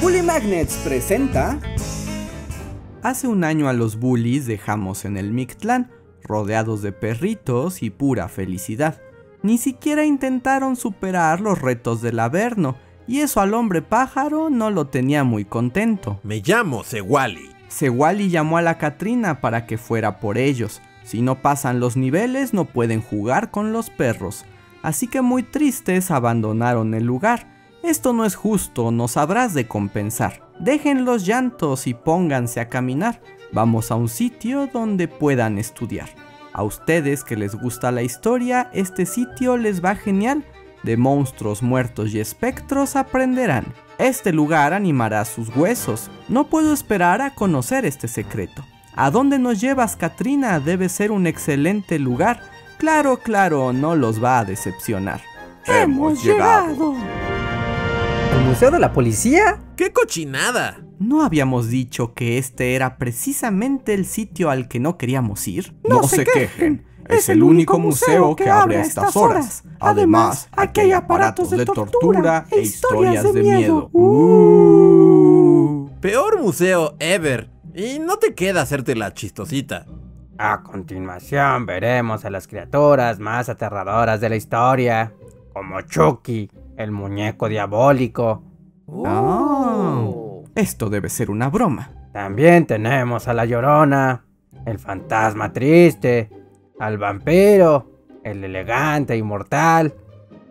Bully 0.00 0.22
Magnets 0.22 0.76
presenta... 0.78 1.58
Hace 3.02 3.28
un 3.28 3.44
año 3.44 3.68
a 3.68 3.74
los 3.74 3.98
bullies 3.98 4.46
dejamos 4.46 5.04
en 5.04 5.18
el 5.18 5.30
Mictlán, 5.30 5.90
rodeados 6.22 6.80
de 6.80 6.92
perritos 6.92 7.82
y 7.82 7.90
pura 7.90 8.28
felicidad. 8.28 9.02
Ni 9.42 9.58
siquiera 9.58 10.06
intentaron 10.06 10.76
superar 10.76 11.42
los 11.42 11.60
retos 11.60 12.00
del 12.00 12.18
Averno, 12.18 12.76
y 13.06 13.20
eso 13.20 13.42
al 13.42 13.52
hombre 13.52 13.82
pájaro 13.82 14.48
no 14.48 14.70
lo 14.70 14.86
tenía 14.86 15.22
muy 15.22 15.44
contento. 15.44 16.18
Me 16.22 16.40
llamo 16.40 16.82
Sewali. 16.82 17.50
Sewali 17.68 18.30
llamó 18.30 18.56
a 18.56 18.62
la 18.62 18.78
Katrina 18.78 19.42
para 19.42 19.66
que 19.66 19.76
fuera 19.76 20.18
por 20.18 20.38
ellos. 20.38 20.80
Si 21.04 21.20
no 21.20 21.42
pasan 21.42 21.78
los 21.78 21.98
niveles 21.98 22.54
no 22.54 22.64
pueden 22.64 23.02
jugar 23.02 23.50
con 23.50 23.74
los 23.74 23.90
perros. 23.90 24.46
Así 24.82 25.08
que 25.08 25.20
muy 25.20 25.42
tristes 25.42 26.10
abandonaron 26.10 26.94
el 26.94 27.04
lugar. 27.04 27.59
Esto 27.82 28.12
no 28.12 28.24
es 28.24 28.34
justo, 28.34 28.90
nos 28.90 29.16
habrás 29.16 29.54
de 29.54 29.66
compensar. 29.66 30.48
Dejen 30.58 31.04
los 31.04 31.24
llantos 31.26 31.86
y 31.86 31.94
pónganse 31.94 32.60
a 32.60 32.68
caminar. 32.68 33.22
Vamos 33.52 33.90
a 33.90 33.96
un 33.96 34.08
sitio 34.08 34.68
donde 34.72 35.08
puedan 35.08 35.58
estudiar. 35.58 36.08
A 36.52 36.62
ustedes 36.62 37.24
que 37.24 37.36
les 37.36 37.54
gusta 37.54 37.90
la 37.90 38.02
historia, 38.02 38.70
este 38.72 39.06
sitio 39.06 39.56
les 39.56 39.82
va 39.82 39.94
genial. 39.94 40.44
De 40.82 40.96
monstruos 40.96 41.62
muertos 41.62 42.12
y 42.14 42.20
espectros 42.20 42.96
aprenderán. 42.96 43.66
Este 43.98 44.32
lugar 44.32 44.72
animará 44.72 45.24
sus 45.24 45.54
huesos. 45.54 46.10
No 46.28 46.48
puedo 46.48 46.72
esperar 46.72 47.22
a 47.22 47.34
conocer 47.34 47.84
este 47.84 48.08
secreto. 48.08 48.64
¿A 48.94 49.10
dónde 49.10 49.38
nos 49.38 49.60
llevas, 49.60 49.96
Katrina? 49.96 50.60
Debe 50.60 50.88
ser 50.88 51.12
un 51.12 51.26
excelente 51.26 51.98
lugar. 51.98 52.42
Claro, 52.78 53.18
claro, 53.18 53.72
no 53.72 53.94
los 53.94 54.22
va 54.22 54.40
a 54.40 54.44
decepcionar. 54.44 55.20
¡Hemos 55.66 56.22
llegado! 56.24 56.94
¿El 58.50 58.54
Museo 58.54 58.70
de 58.72 58.80
la 58.80 58.92
Policía? 58.92 59.60
¡Qué 59.76 59.92
cochinada! 59.92 60.80
¿No 60.98 61.22
habíamos 61.22 61.68
dicho 61.68 62.14
que 62.14 62.36
este 62.36 62.74
era 62.74 62.98
precisamente 62.98 63.94
el 63.94 64.04
sitio 64.04 64.50
al 64.50 64.66
que 64.66 64.80
no 64.80 64.98
queríamos 64.98 65.46
ir? 65.46 65.72
No, 65.88 66.02
se 66.02 66.24
quejen. 66.24 66.84
Es 67.08 67.28
el 67.28 67.44
único 67.44 67.78
museo 67.78 68.34
que 68.34 68.50
abre 68.50 68.78
a 68.78 68.80
estas 68.80 69.16
horas. 69.16 69.62
Además, 69.78 70.48
aquí 70.50 70.80
hay 70.80 70.90
aparatos 70.90 71.50
de 71.50 71.64
tortura 71.64 72.44
e 72.50 72.62
historias 72.62 73.32
de 73.32 73.40
miedo. 73.40 73.88
Uh. 73.92 75.88
Peor 76.00 76.42
museo 76.42 76.96
ever. 76.98 77.48
Y 77.72 78.00
no 78.00 78.16
te 78.16 78.34
queda 78.34 78.62
hacerte 78.62 78.96
la 78.96 79.14
chistosita. 79.14 79.86
A 80.38 80.64
continuación 80.64 81.66
veremos 81.66 82.24
a 82.24 82.30
las 82.30 82.48
criaturas 82.48 83.20
más 83.20 83.48
aterradoras 83.48 84.20
de 84.20 84.28
la 84.28 84.34
historia, 84.34 85.12
como 85.52 85.80
Chucky, 85.82 86.50
el 86.82 86.92
muñeco 86.92 87.48
diabólico. 87.48 88.42
Oh, 88.86 90.44
esto 90.54 90.88
debe 90.88 91.08
ser 91.08 91.30
una 91.30 91.48
broma. 91.48 91.92
También 92.12 92.66
tenemos 92.66 93.28
a 93.28 93.34
la 93.34 93.44
Llorona, 93.44 94.24
el 94.66 94.78
fantasma 94.78 95.52
triste, 95.52 96.30
al 96.78 96.98
vampiro, 96.98 97.90
el 98.24 98.42
elegante 98.42 99.16
inmortal, 99.16 99.94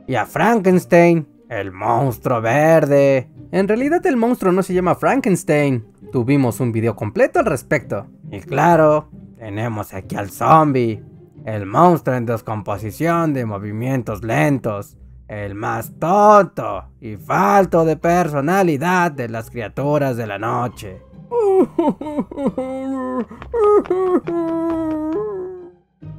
y 0.07 0.15
a 0.15 0.25
Frankenstein, 0.25 1.27
el 1.49 1.71
monstruo 1.71 2.41
verde. 2.41 3.29
En 3.51 3.67
realidad 3.67 4.05
el 4.05 4.15
monstruo 4.15 4.51
no 4.51 4.63
se 4.63 4.73
llama 4.73 4.95
Frankenstein. 4.95 5.85
Tuvimos 6.11 6.59
un 6.59 6.71
video 6.71 6.95
completo 6.95 7.39
al 7.39 7.45
respecto. 7.45 8.07
Y 8.31 8.39
claro, 8.39 9.09
tenemos 9.37 9.93
aquí 9.93 10.15
al 10.15 10.29
zombie, 10.29 11.03
el 11.45 11.65
monstruo 11.65 12.15
en 12.15 12.25
descomposición 12.25 13.33
de 13.33 13.45
movimientos 13.45 14.23
lentos, 14.23 14.97
el 15.29 15.53
más 15.53 15.91
tonto 15.99 16.85
y 16.99 17.15
falto 17.15 17.85
de 17.85 17.95
personalidad 17.95 19.11
de 19.11 19.29
las 19.29 19.51
criaturas 19.51 20.17
de 20.17 20.25
la 20.25 20.39
noche. 20.39 21.03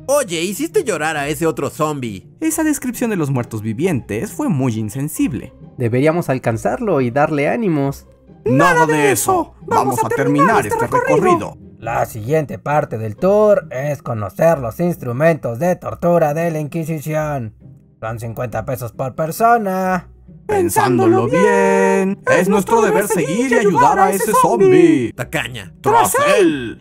Oye, 0.07 0.43
hiciste 0.43 0.85
llorar 0.85 1.17
a 1.17 1.29
ese 1.29 1.47
otro 1.47 1.71
zombie. 1.71 2.29
Esa 2.41 2.63
descripción 2.63 3.11
de 3.11 3.17
los 3.17 3.31
muertos 3.31 3.63
vivientes 3.63 4.33
fue 4.33 4.49
muy 4.49 4.75
insensible. 4.77 5.53
Deberíamos 5.77 6.29
alcanzarlo 6.29 7.01
y 7.01 7.11
darle 7.11 7.49
ánimos. 7.49 8.07
¡Nada 8.45 8.87
de 8.87 9.11
eso! 9.11 9.55
Vamos 9.63 10.05
a 10.05 10.09
terminar 10.09 10.67
este 10.67 10.87
recorrido. 10.87 11.59
La 11.79 12.07
siguiente 12.07 12.59
parte 12.59 12.99
del 12.99 13.17
tour 13.17 13.67
es 13.71 14.03
conocer 14.03 14.59
los 14.59 14.79
instrumentos 14.79 15.59
de 15.59 15.75
tortura 15.77 16.33
de 16.35 16.51
la 16.51 16.61
Inquisición. 16.61 17.55
Son 18.01 18.19
50 18.19 18.65
pesos 18.65 18.93
por 18.93 19.15
persona. 19.15 20.09
Pensándolo 20.47 21.29
bien, 21.29 22.23
es 22.35 22.49
nuestro 22.49 22.81
deber 22.81 23.07
seguir 23.07 23.53
y 23.53 23.57
ayudar 23.57 23.99
a 23.99 24.11
ese 24.11 24.33
zombie. 24.41 25.13
Tacaña. 25.13 25.75
¡Tras 25.83 26.15
él! 26.39 26.81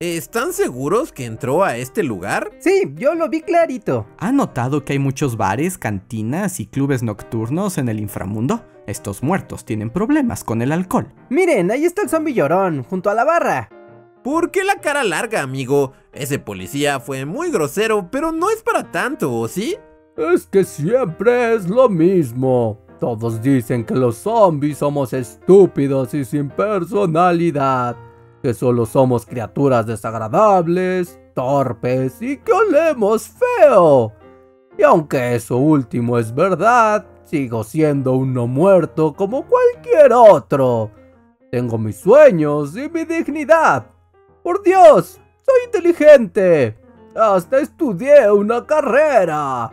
¿Están 0.00 0.54
seguros 0.54 1.12
que 1.12 1.26
entró 1.26 1.64
a 1.64 1.76
este 1.76 2.02
lugar? 2.02 2.52
Sí, 2.60 2.94
yo 2.94 3.14
lo 3.14 3.28
vi 3.28 3.42
clarito. 3.42 4.06
¿Ha 4.18 4.32
notado 4.32 4.84
que 4.84 4.94
hay 4.94 4.98
muchos 4.98 5.36
bares, 5.36 5.76
cantinas 5.76 6.60
y 6.60 6.66
clubes 6.66 7.02
nocturnos 7.02 7.76
en 7.76 7.90
el 7.90 8.00
inframundo? 8.00 8.64
Estos 8.86 9.22
muertos 9.22 9.66
tienen 9.66 9.90
problemas 9.90 10.44
con 10.44 10.62
el 10.62 10.72
alcohol. 10.72 11.12
Miren, 11.28 11.70
ahí 11.70 11.84
está 11.84 12.02
el 12.02 12.08
zombie 12.08 12.32
llorón, 12.32 12.84
junto 12.84 13.10
a 13.10 13.14
la 13.14 13.24
barra. 13.24 13.68
¿Por 14.22 14.50
qué 14.50 14.64
la 14.64 14.80
cara 14.80 15.04
larga, 15.04 15.42
amigo? 15.42 15.92
Ese 16.12 16.38
policía 16.38 17.00
fue 17.00 17.24
muy 17.24 17.50
grosero, 17.50 18.08
pero 18.10 18.32
no 18.32 18.50
es 18.50 18.62
para 18.62 18.90
tanto, 18.90 19.32
¿o 19.32 19.48
sí? 19.48 19.76
Es 20.16 20.46
que 20.46 20.64
siempre 20.64 21.54
es 21.54 21.68
lo 21.68 21.88
mismo. 21.88 22.80
Todos 22.98 23.40
dicen 23.40 23.84
que 23.84 23.94
los 23.94 24.16
zombies 24.16 24.78
somos 24.78 25.12
estúpidos 25.12 26.12
y 26.14 26.24
sin 26.24 26.48
personalidad. 26.48 27.96
Que 28.42 28.52
solo 28.54 28.86
somos 28.86 29.24
criaturas 29.24 29.86
desagradables, 29.86 31.20
torpes 31.34 32.20
y 32.20 32.38
que 32.38 32.52
olemos 32.52 33.30
feo. 33.30 34.12
Y 34.76 34.82
aunque 34.82 35.36
eso 35.36 35.56
último 35.56 36.18
es 36.18 36.34
verdad, 36.34 37.06
sigo 37.24 37.62
siendo 37.62 38.14
uno 38.14 38.48
muerto 38.48 39.14
como 39.14 39.44
cualquier 39.46 40.12
otro. 40.12 40.90
Tengo 41.52 41.78
mis 41.78 41.96
sueños 41.96 42.76
y 42.76 42.88
mi 42.88 43.04
dignidad. 43.04 43.86
Por 44.48 44.62
Dios, 44.62 45.20
soy 45.44 45.66
inteligente. 45.66 46.74
Hasta 47.14 47.60
estudié 47.60 48.30
una 48.32 48.64
carrera. 48.64 49.70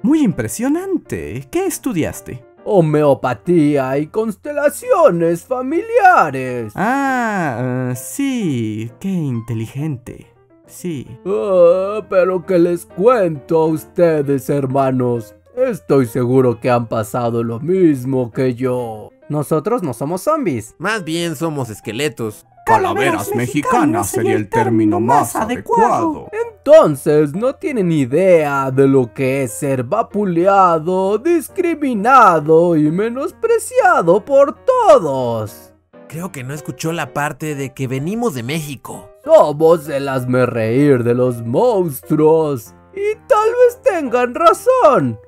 Muy 0.00 0.22
impresionante. 0.22 1.46
¿Qué 1.50 1.66
estudiaste? 1.66 2.42
Homeopatía 2.64 3.98
y 3.98 4.06
constelaciones 4.06 5.44
familiares. 5.44 6.72
Ah, 6.76 7.90
uh, 7.90 7.94
sí, 7.94 8.90
qué 9.00 9.10
inteligente. 9.10 10.32
Sí. 10.66 11.06
Ah, 11.26 12.00
pero 12.08 12.46
que 12.46 12.58
les 12.58 12.86
cuento 12.86 13.64
a 13.64 13.66
ustedes, 13.66 14.48
hermanos. 14.48 15.34
Estoy 15.54 16.06
seguro 16.06 16.58
que 16.58 16.70
han 16.70 16.86
pasado 16.86 17.44
lo 17.44 17.60
mismo 17.60 18.32
que 18.32 18.54
yo. 18.54 19.10
Nosotros 19.28 19.82
no 19.82 19.92
somos 19.92 20.22
zombies. 20.22 20.74
Más 20.78 21.04
bien 21.04 21.36
somos 21.36 21.68
esqueletos. 21.68 22.46
Calaveras 22.66 23.32
mexicanas 23.32 24.10
sería 24.10 24.34
el 24.34 24.48
término 24.48 24.98
más 24.98 25.36
adecuado. 25.36 26.28
Entonces 26.32 27.32
no 27.32 27.54
tienen 27.54 27.92
idea 27.92 28.72
de 28.72 28.88
lo 28.88 29.14
que 29.14 29.44
es 29.44 29.52
ser 29.52 29.84
vapuleado, 29.84 31.16
discriminado 31.18 32.74
y 32.74 32.90
menospreciado 32.90 34.24
por 34.24 34.56
todos. 34.64 35.74
Creo 36.08 36.32
que 36.32 36.42
no 36.42 36.54
escuchó 36.54 36.90
la 36.90 37.14
parte 37.14 37.54
de 37.54 37.72
que 37.72 37.86
venimos 37.86 38.34
de 38.34 38.42
México. 38.42 39.10
Somos 39.24 39.88
el 39.88 40.08
hazme 40.08 40.44
reír 40.44 41.04
de 41.04 41.14
los 41.14 41.46
monstruos. 41.46 42.74
Y 42.92 43.14
tal 43.28 43.48
vez 43.48 43.80
tengan 43.84 44.34
razón. 44.34 45.20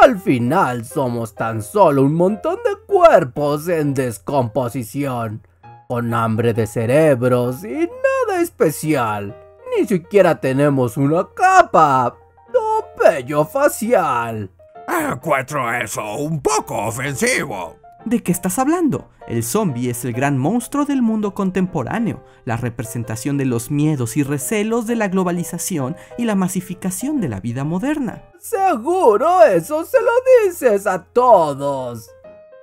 Al 0.00 0.18
final 0.18 0.86
somos 0.86 1.34
tan 1.34 1.62
solo 1.62 2.02
un 2.02 2.14
montón 2.14 2.56
de 2.64 2.76
cuerpos 2.86 3.68
en 3.68 3.92
descomposición 3.92 5.42
con 5.88 6.12
hambre 6.12 6.52
de 6.52 6.66
cerebros 6.66 7.64
y 7.64 7.88
nada 7.88 8.42
especial. 8.42 9.34
Ni 9.74 9.86
siquiera 9.86 10.38
tenemos 10.38 10.98
una 10.98 11.26
capa 11.34 12.14
o 12.54 12.84
pello 13.02 13.46
facial. 13.46 14.50
Encuentro 14.86 15.72
eso 15.72 16.16
un 16.16 16.42
poco 16.42 16.76
ofensivo. 16.76 17.76
¿De 18.04 18.22
qué 18.22 18.32
estás 18.32 18.58
hablando? 18.58 19.08
El 19.26 19.42
zombie 19.42 19.90
es 19.90 20.04
el 20.04 20.12
gran 20.12 20.36
monstruo 20.36 20.84
del 20.84 21.00
mundo 21.00 21.34
contemporáneo, 21.34 22.22
la 22.44 22.58
representación 22.58 23.38
de 23.38 23.46
los 23.46 23.70
miedos 23.70 24.18
y 24.18 24.22
recelos 24.22 24.86
de 24.86 24.96
la 24.96 25.08
globalización 25.08 25.96
y 26.18 26.26
la 26.26 26.34
masificación 26.34 27.20
de 27.20 27.28
la 27.28 27.40
vida 27.40 27.64
moderna. 27.64 28.24
Seguro 28.38 29.42
eso 29.42 29.84
se 29.86 29.98
lo 30.02 30.10
dices 30.44 30.86
a 30.86 31.04
todos. 31.04 32.10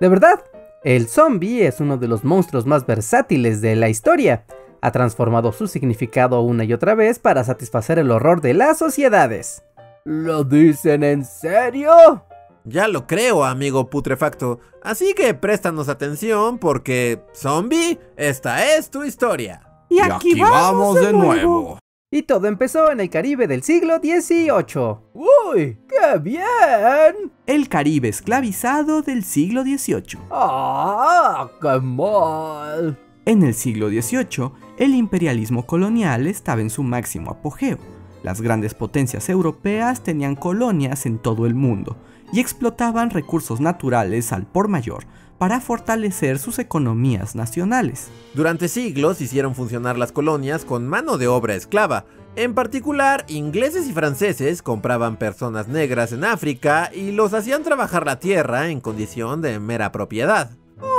¿De 0.00 0.08
verdad? 0.08 0.44
El 0.86 1.08
zombie 1.08 1.66
es 1.66 1.80
uno 1.80 1.96
de 1.96 2.06
los 2.06 2.22
monstruos 2.22 2.64
más 2.64 2.86
versátiles 2.86 3.60
de 3.60 3.74
la 3.74 3.88
historia. 3.88 4.44
Ha 4.80 4.92
transformado 4.92 5.50
su 5.50 5.66
significado 5.66 6.40
una 6.42 6.62
y 6.62 6.72
otra 6.72 6.94
vez 6.94 7.18
para 7.18 7.42
satisfacer 7.42 7.98
el 7.98 8.12
horror 8.12 8.40
de 8.40 8.54
las 8.54 8.78
sociedades. 8.78 9.64
¿Lo 10.04 10.44
dicen 10.44 11.02
en 11.02 11.24
serio? 11.24 12.22
Ya 12.62 12.86
lo 12.86 13.08
creo, 13.08 13.42
amigo 13.42 13.90
putrefacto. 13.90 14.60
Así 14.80 15.12
que 15.14 15.34
préstanos 15.34 15.88
atención 15.88 16.58
porque, 16.58 17.20
zombie, 17.34 17.98
esta 18.16 18.76
es 18.76 18.88
tu 18.88 19.02
historia. 19.02 19.62
Y 19.90 19.98
aquí, 19.98 20.40
vamos, 20.40 21.00
de 21.00 21.12
nuevo. 21.12 21.80
Y 22.16 22.22
todo 22.22 22.46
empezó 22.46 22.90
en 22.90 23.00
el 23.00 23.10
Caribe 23.10 23.46
del 23.46 23.62
siglo 23.62 23.98
XVIII. 23.98 24.96
¡Uy! 25.12 25.76
¡Qué 25.86 26.18
bien! 26.18 27.30
El 27.46 27.68
Caribe 27.68 28.08
esclavizado 28.08 29.02
del 29.02 29.22
siglo 29.22 29.64
XVIII. 29.64 30.18
¡Ah! 30.30 31.50
¡Qué 31.60 31.78
mal! 31.78 32.98
En 33.26 33.42
el 33.42 33.52
siglo 33.52 33.90
XVIII, 33.90 34.50
el 34.78 34.94
imperialismo 34.94 35.66
colonial 35.66 36.26
estaba 36.26 36.62
en 36.62 36.70
su 36.70 36.82
máximo 36.82 37.32
apogeo. 37.32 37.76
Las 38.22 38.40
grandes 38.40 38.72
potencias 38.72 39.28
europeas 39.28 40.02
tenían 40.02 40.36
colonias 40.36 41.04
en 41.04 41.18
todo 41.18 41.44
el 41.44 41.54
mundo 41.54 41.98
y 42.32 42.40
explotaban 42.40 43.10
recursos 43.10 43.60
naturales 43.60 44.32
al 44.32 44.46
por 44.46 44.68
mayor 44.68 45.04
para 45.38 45.60
fortalecer 45.60 46.38
sus 46.38 46.58
economías 46.58 47.34
nacionales. 47.34 48.08
Durante 48.34 48.68
siglos 48.68 49.20
hicieron 49.20 49.54
funcionar 49.54 49.98
las 49.98 50.12
colonias 50.12 50.64
con 50.64 50.86
mano 50.86 51.18
de 51.18 51.28
obra 51.28 51.54
esclava. 51.54 52.04
En 52.36 52.54
particular, 52.54 53.24
ingleses 53.28 53.88
y 53.88 53.92
franceses 53.92 54.62
compraban 54.62 55.16
personas 55.16 55.68
negras 55.68 56.12
en 56.12 56.24
África 56.24 56.90
y 56.92 57.12
los 57.12 57.32
hacían 57.32 57.62
trabajar 57.62 58.04
la 58.04 58.18
tierra 58.18 58.68
en 58.68 58.80
condición 58.80 59.40
de 59.40 59.58
mera 59.58 59.92
propiedad. 59.92 60.50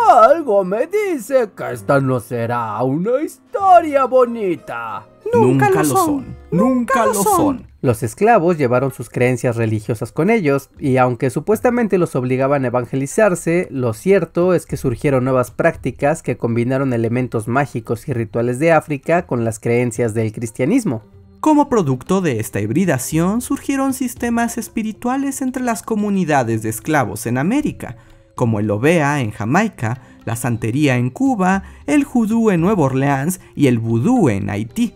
Algo 0.10 0.64
me 0.64 0.88
dice 0.88 1.52
que 1.56 1.72
esta 1.74 2.00
no 2.00 2.20
será 2.20 2.82
una 2.82 3.22
historia 3.22 4.06
bonita. 4.06 5.06
Nunca, 5.34 5.70
lo 5.70 5.84
son. 5.84 6.38
Nunca 6.52 7.06
lo 7.06 7.14
son. 7.14 7.68
Los 7.82 8.04
esclavos 8.04 8.58
llevaron 8.58 8.92
sus 8.92 9.10
creencias 9.10 9.56
religiosas 9.56 10.12
con 10.12 10.30
ellos, 10.30 10.70
y 10.80 10.98
aunque 10.98 11.30
supuestamente 11.30 11.98
los 11.98 12.16
obligaban 12.16 12.64
a 12.64 12.68
evangelizarse, 12.68 13.68
lo 13.70 13.94
cierto 13.94 14.54
es 14.54 14.66
que 14.66 14.78
surgieron 14.78 15.24
nuevas 15.24 15.52
prácticas 15.52 16.24
que 16.24 16.38
combinaron 16.38 16.94
elementos 16.94 17.48
mágicos 17.48 18.08
y 18.08 18.14
rituales 18.14 18.60
de 18.60 18.72
África 18.72 19.28
con 19.28 19.46
las 19.46 19.60
creencias 19.60 20.14
del 20.14 20.32
cristianismo. 20.32 21.04
Como 21.40 21.70
producto 21.70 22.20
de 22.20 22.40
esta 22.40 22.60
hibridación 22.60 23.42
surgieron 23.42 23.94
sistemas 23.94 24.58
espirituales 24.58 25.42
entre 25.42 25.62
las 25.62 25.84
comunidades 25.84 26.64
de 26.64 26.70
esclavos 26.70 27.28
en 27.28 27.38
América, 27.38 27.96
como 28.34 28.60
el 28.60 28.72
Ovea 28.72 29.22
en 29.22 29.32
Jamaica, 29.32 30.02
la 30.26 30.36
santería 30.36 30.98
en 30.98 31.12
Cuba, 31.12 31.64
el 31.86 32.04
judú 32.04 32.50
en 32.50 32.62
Nueva 32.62 32.84
Orleans 32.84 33.40
y 33.56 33.68
el 33.68 33.78
vudú 33.78 34.30
en 34.30 34.50
Haití. 34.50 34.94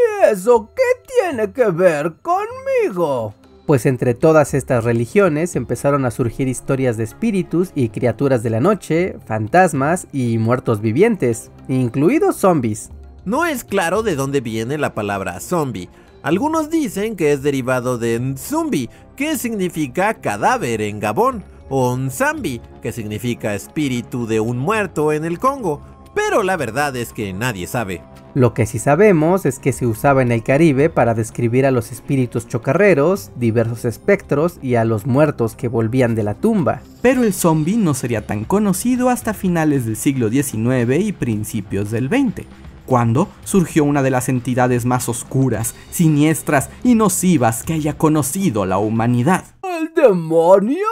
¿Y 0.00 0.32
eso 0.32 0.70
qué 0.74 1.10
tiene 1.30 1.52
que 1.52 1.70
ver 1.70 2.14
conmigo? 2.22 3.34
Pues 3.66 3.86
entre 3.86 4.14
todas 4.14 4.54
estas 4.54 4.84
religiones 4.84 5.54
empezaron 5.54 6.04
a 6.04 6.10
surgir 6.10 6.48
historias 6.48 6.96
de 6.96 7.04
espíritus 7.04 7.70
y 7.74 7.90
criaturas 7.90 8.42
de 8.42 8.50
la 8.50 8.60
noche, 8.60 9.16
fantasmas 9.26 10.08
y 10.12 10.38
muertos 10.38 10.80
vivientes, 10.80 11.50
incluidos 11.68 12.36
zombies. 12.36 12.90
No 13.24 13.46
es 13.46 13.64
claro 13.64 14.02
de 14.02 14.16
dónde 14.16 14.40
viene 14.40 14.78
la 14.78 14.94
palabra 14.94 15.38
zombie. 15.40 15.88
Algunos 16.22 16.68
dicen 16.68 17.16
que 17.16 17.32
es 17.32 17.42
derivado 17.42 17.96
de 17.96 18.18
Nzumbi, 18.18 18.90
que 19.16 19.38
significa 19.38 20.14
cadáver 20.14 20.80
en 20.80 21.00
Gabón, 21.00 21.44
o 21.68 21.96
Nzambi, 21.96 22.60
que 22.82 22.92
significa 22.92 23.54
espíritu 23.54 24.26
de 24.26 24.40
un 24.40 24.58
muerto 24.58 25.12
en 25.12 25.24
el 25.24 25.38
Congo, 25.38 25.80
pero 26.14 26.42
la 26.42 26.56
verdad 26.56 26.96
es 26.96 27.12
que 27.12 27.32
nadie 27.32 27.66
sabe. 27.66 28.02
Lo 28.34 28.54
que 28.54 28.64
sí 28.64 28.78
sabemos 28.78 29.44
es 29.44 29.58
que 29.58 29.72
se 29.72 29.86
usaba 29.86 30.22
en 30.22 30.30
el 30.30 30.44
Caribe 30.44 30.88
para 30.88 31.14
describir 31.14 31.66
a 31.66 31.72
los 31.72 31.90
espíritus 31.90 32.46
chocarreros, 32.46 33.32
diversos 33.36 33.84
espectros 33.84 34.58
y 34.62 34.76
a 34.76 34.84
los 34.84 35.04
muertos 35.04 35.56
que 35.56 35.66
volvían 35.66 36.14
de 36.14 36.22
la 36.22 36.34
tumba. 36.34 36.80
Pero 37.02 37.24
el 37.24 37.32
zombie 37.32 37.76
no 37.76 37.92
sería 37.92 38.26
tan 38.26 38.44
conocido 38.44 39.08
hasta 39.08 39.34
finales 39.34 39.84
del 39.84 39.96
siglo 39.96 40.28
XIX 40.30 41.00
y 41.00 41.12
principios 41.12 41.90
del 41.90 42.08
XX, 42.08 42.46
cuando 42.86 43.28
surgió 43.42 43.82
una 43.82 44.00
de 44.02 44.10
las 44.10 44.28
entidades 44.28 44.84
más 44.84 45.08
oscuras, 45.08 45.74
siniestras 45.90 46.70
y 46.84 46.94
nocivas 46.94 47.64
que 47.64 47.72
haya 47.72 47.98
conocido 47.98 48.64
la 48.64 48.78
humanidad. 48.78 49.44
¿El 49.80 49.94
demonio? 49.94 50.86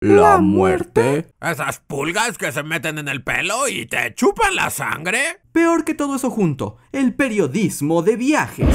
¿La 0.00 0.38
muerte? 0.38 1.26
¿Esas 1.40 1.80
pulgas 1.80 2.38
que 2.38 2.52
se 2.52 2.62
meten 2.62 2.98
en 2.98 3.08
el 3.08 3.24
pelo 3.24 3.66
y 3.68 3.86
te 3.86 4.14
chupan 4.14 4.54
la 4.54 4.70
sangre? 4.70 5.40
Peor 5.50 5.84
que 5.84 5.94
todo 5.94 6.16
eso 6.16 6.30
junto, 6.30 6.76
el 6.92 7.14
periodismo 7.14 8.02
de 8.02 8.16
viajes. 8.16 8.68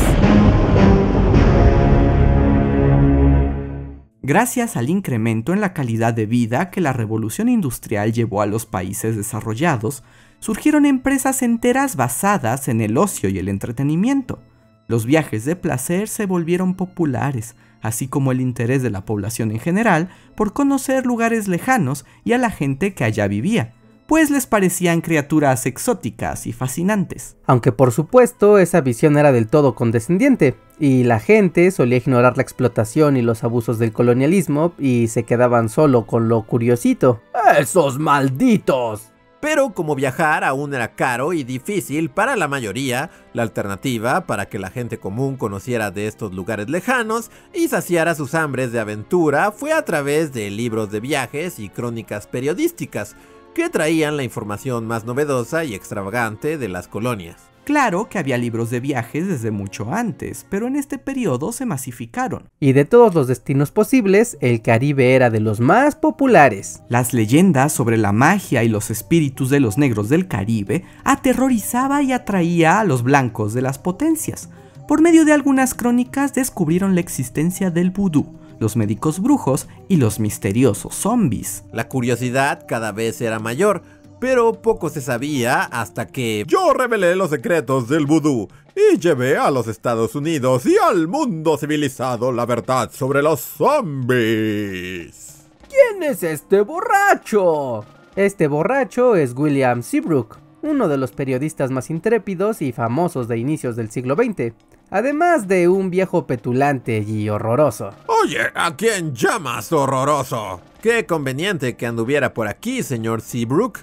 Gracias 4.22 4.76
al 4.76 4.90
incremento 4.90 5.54
en 5.54 5.62
la 5.62 5.74
calidad 5.74 6.14
de 6.14 6.26
vida 6.26 6.70
que 6.70 6.82
la 6.82 6.92
revolución 6.92 7.48
industrial 7.48 8.12
llevó 8.12 8.42
a 8.42 8.46
los 8.46 8.66
países 8.66 9.16
desarrollados, 9.16 10.04
surgieron 10.40 10.86
empresas 10.86 11.42
enteras 11.42 11.96
basadas 11.96 12.68
en 12.68 12.82
el 12.82 12.98
ocio 12.98 13.30
y 13.30 13.40
el 13.40 13.48
entretenimiento. 13.48 14.40
Los 14.88 15.06
viajes 15.06 15.46
de 15.46 15.56
placer 15.56 16.10
se 16.10 16.26
volvieron 16.26 16.76
populares, 16.76 17.56
así 17.84 18.08
como 18.08 18.32
el 18.32 18.42
interés 18.42 18.82
de 18.82 18.90
la 18.90 19.06
población 19.06 19.52
en 19.52 19.60
general 19.60 20.10
por 20.36 20.54
conocer 20.54 21.06
lugares 21.06 21.48
lejanos 21.48 22.06
y 22.24 22.34
a 22.34 22.40
la 22.40 22.50
gente 22.50 22.96
que 22.96 23.04
allá 23.04 23.28
vivía, 23.28 23.74
pues 24.08 24.32
les 24.32 24.48
parecían 24.48 25.02
criaturas 25.02 25.66
exóticas 25.66 26.48
y 26.48 26.54
fascinantes. 26.54 27.38
Aunque 27.46 27.72
por 27.72 27.92
supuesto 27.92 28.58
esa 28.58 28.82
visión 28.82 29.18
era 29.18 29.32
del 29.32 29.48
todo 29.48 29.76
condescendiente, 29.76 30.56
y 30.80 31.04
la 31.04 31.20
gente 31.20 31.70
solía 31.72 31.98
ignorar 31.98 32.36
la 32.36 32.44
explotación 32.44 33.16
y 33.16 33.22
los 33.22 33.44
abusos 33.44 33.80
del 33.80 33.94
colonialismo 33.94 34.74
y 34.80 35.08
se 35.08 35.24
quedaban 35.24 35.70
solo 35.70 36.06
con 36.06 36.28
lo 36.28 36.44
curiosito. 36.44 37.22
¡Esos 37.58 38.00
malditos! 38.00 39.13
Pero 39.44 39.74
como 39.74 39.94
viajar 39.94 40.46
aún 40.46 40.74
era 40.74 40.96
caro 40.96 41.34
y 41.34 41.44
difícil 41.44 42.10
para 42.10 42.38
la 42.38 42.48
mayoría, 42.48 43.12
la 43.34 43.44
alternativa 43.44 44.26
para 44.26 44.48
que 44.48 44.58
la 44.58 44.70
gente 44.70 45.00
común 45.00 45.36
conociera 45.36 45.92
de 45.92 46.08
estos 46.08 46.32
lugares 46.32 46.70
lejanos 46.70 47.30
y 47.54 47.68
saciara 47.68 48.16
sus 48.16 48.36
hambres 48.36 48.72
de 48.72 48.80
aventura 48.80 49.52
fue 49.52 49.74
a 49.74 49.84
través 49.84 50.32
de 50.32 50.50
libros 50.50 50.92
de 50.94 51.02
viajes 51.02 51.60
y 51.60 51.68
crónicas 51.68 52.26
periodísticas 52.26 53.18
que 53.54 53.70
traían 53.70 54.16
la 54.16 54.24
información 54.24 54.88
más 54.88 55.04
novedosa 55.04 55.66
y 55.66 55.76
extravagante 55.76 56.58
de 56.58 56.70
las 56.70 56.88
colonias. 56.88 57.53
Claro 57.64 58.10
que 58.10 58.20
había 58.20 58.38
libros 58.38 58.70
de 58.72 58.82
viajes 58.82 59.26
desde 59.26 59.50
mucho 59.50 59.94
antes, 59.94 60.46
pero 60.50 60.68
en 60.68 60.76
este 60.76 60.98
periodo 60.98 61.54
se 61.54 61.66
masificaron. 61.66 62.50
Y 62.60 62.74
de 62.74 62.84
todos 62.84 63.16
los 63.16 63.28
destinos 63.28 63.72
posibles, 63.72 64.38
el 64.42 64.62
Caribe 64.62 65.16
era 65.16 65.30
de 65.30 65.40
los 65.40 65.62
más 65.62 65.96
populares. 65.96 66.84
Las 66.90 67.14
leyendas 67.14 67.72
sobre 67.72 67.96
la 67.96 68.12
magia 68.12 68.66
y 68.66 68.68
los 68.68 68.92
espíritus 68.92 69.50
de 69.50 69.62
los 69.62 69.78
negros 69.78 70.10
del 70.10 70.28
Caribe 70.28 70.84
aterrorizaba 71.06 72.04
y 72.04 72.12
atraía 72.12 72.82
a 72.82 72.84
los 72.84 73.02
blancos 73.02 73.54
de 73.54 73.62
las 73.62 73.80
potencias. 73.80 74.50
Por 74.86 75.02
medio 75.02 75.24
de 75.24 75.32
algunas 75.32 75.74
crónicas 75.74 76.34
descubrieron 76.34 76.96
la 76.96 77.02
existencia 77.02 77.72
del 77.72 77.92
vudú, 77.92 78.38
los 78.60 78.76
médicos 78.76 79.22
brujos 79.22 79.70
y 79.88 79.96
los 79.96 80.20
misteriosos 80.20 80.96
zombies. 80.96 81.64
La 81.72 81.88
curiosidad 81.88 82.66
cada 82.68 82.92
vez 82.92 83.22
era 83.22 83.40
mayor, 83.40 83.84
pero 84.24 84.54
poco 84.54 84.88
se 84.88 85.02
sabía 85.02 85.64
hasta 85.64 86.08
que 86.08 86.46
yo 86.48 86.74
revelé 86.74 87.14
los 87.14 87.30
secretos 87.30 87.90
del 87.90 88.06
vudú 88.06 88.48
y 88.74 88.98
llevé 88.98 89.36
a 89.36 89.52
los 89.52 89.68
Estados 89.68 90.16
Unidos 90.16 90.66
y 90.66 90.78
al 90.78 91.10
mundo 91.10 91.58
civilizado 91.58 92.32
la 92.32 92.46
verdad 92.46 92.90
sobre 92.94 93.22
los 93.22 93.42
zombies. 93.42 95.42
¿Quién 95.68 96.04
es 96.04 96.24
este 96.24 96.62
borracho? 96.62 97.84
Este 98.16 98.48
borracho 98.48 99.18
es 99.18 99.34
William 99.36 99.84
Seabrook, 99.84 100.38
uno 100.62 100.88
de 100.88 100.96
los 100.96 101.12
periodistas 101.12 101.70
más 101.70 101.90
intrépidos 101.90 102.62
y 102.62 102.72
famosos 102.72 103.28
de 103.28 103.40
inicios 103.40 103.76
del 103.76 103.92
siglo 103.92 104.16
XX, 104.16 104.54
además 104.90 105.50
de 105.50 105.68
un 105.68 105.90
viejo 105.90 106.26
petulante 106.26 107.00
y 107.00 107.28
horroroso. 107.28 107.90
Oye, 108.08 108.40
¿a 108.56 108.74
quién 108.78 109.14
llamas 109.14 109.74
horroroso? 109.74 110.62
Qué 110.82 111.06
conveniente 111.06 111.76
que 111.76 111.88
anduviera 111.88 112.34
por 112.34 112.48
aquí, 112.48 112.84
señor 112.84 113.20
Seabrook. 113.20 113.80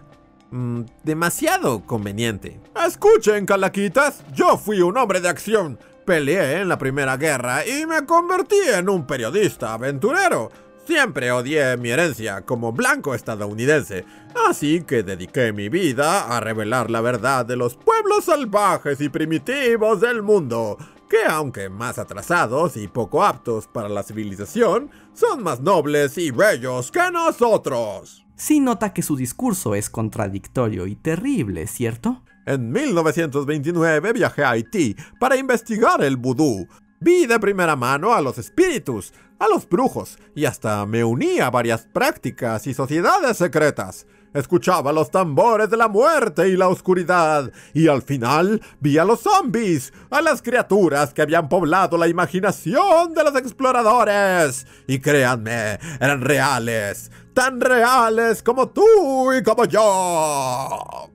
Mm, 0.50 0.82
demasiado 1.04 1.80
conveniente. 1.86 2.60
Escuchen, 2.86 3.46
calaquitas, 3.46 4.24
yo 4.34 4.58
fui 4.58 4.80
un 4.80 4.96
hombre 4.96 5.20
de 5.20 5.28
acción. 5.28 5.78
Peleé 6.04 6.60
en 6.60 6.68
la 6.68 6.76
Primera 6.78 7.16
Guerra 7.16 7.64
y 7.64 7.86
me 7.86 8.04
convertí 8.04 8.58
en 8.74 8.88
un 8.88 9.06
periodista 9.06 9.74
aventurero. 9.74 10.50
Siempre 10.84 11.30
odié 11.30 11.76
mi 11.76 11.90
herencia 11.90 12.40
como 12.42 12.72
blanco 12.72 13.14
estadounidense, 13.14 14.04
así 14.48 14.82
que 14.82 15.04
dediqué 15.04 15.52
mi 15.52 15.68
vida 15.68 16.36
a 16.36 16.40
revelar 16.40 16.90
la 16.90 17.00
verdad 17.00 17.46
de 17.46 17.54
los 17.54 17.76
pueblos 17.76 18.24
salvajes 18.24 19.00
y 19.00 19.08
primitivos 19.08 20.00
del 20.00 20.22
mundo, 20.22 20.78
que 21.08 21.24
aunque 21.28 21.68
más 21.68 22.00
atrasados 22.00 22.76
y 22.76 22.88
poco 22.88 23.22
aptos 23.22 23.68
para 23.68 23.88
la 23.88 24.02
civilización, 24.02 24.90
son 25.12 25.44
más 25.44 25.60
nobles 25.60 26.18
y 26.18 26.32
bellos 26.32 26.90
que 26.90 27.08
nosotros. 27.12 28.26
Sí 28.40 28.58
nota 28.58 28.94
que 28.94 29.02
su 29.02 29.16
discurso 29.16 29.74
es 29.74 29.90
contradictorio 29.90 30.86
y 30.86 30.96
terrible, 30.96 31.66
¿cierto? 31.66 32.22
En 32.46 32.72
1929 32.72 34.14
viajé 34.14 34.42
a 34.42 34.52
Haití 34.52 34.96
para 35.18 35.36
investigar 35.36 36.02
el 36.02 36.16
vudú. 36.16 36.66
Vi 37.00 37.26
de 37.26 37.38
primera 37.38 37.76
mano 37.76 38.14
a 38.14 38.22
los 38.22 38.38
espíritus. 38.38 39.12
a 39.40 39.48
los 39.48 39.68
brujos 39.68 40.18
y 40.34 40.44
hasta 40.44 40.86
me 40.86 41.02
uní 41.02 41.40
a 41.40 41.50
varias 41.50 41.86
prácticas 41.86 42.66
y 42.66 42.74
sociedades 42.74 43.38
secretas. 43.38 44.06
Escuchaba 44.32 44.92
los 44.92 45.10
tambores 45.10 45.70
de 45.70 45.76
la 45.76 45.88
muerte 45.88 46.48
y 46.48 46.56
la 46.56 46.68
oscuridad, 46.68 47.50
y 47.74 47.88
al 47.88 48.02
final 48.02 48.62
vi 48.78 48.96
a 48.96 49.04
los 49.04 49.22
zombies, 49.22 49.92
a 50.08 50.20
las 50.20 50.40
criaturas 50.40 51.12
que 51.12 51.22
habían 51.22 51.48
poblado 51.48 51.98
la 51.98 52.06
imaginación 52.06 53.12
de 53.12 53.24
los 53.24 53.34
exploradores. 53.34 54.68
Y 54.86 55.00
créanme, 55.00 55.80
eran 55.98 56.20
reales, 56.20 57.10
tan 57.34 57.60
reales 57.60 58.42
como 58.42 58.68
tú 58.68 59.32
y 59.32 59.42
como 59.42 59.64
yo. 59.64 61.08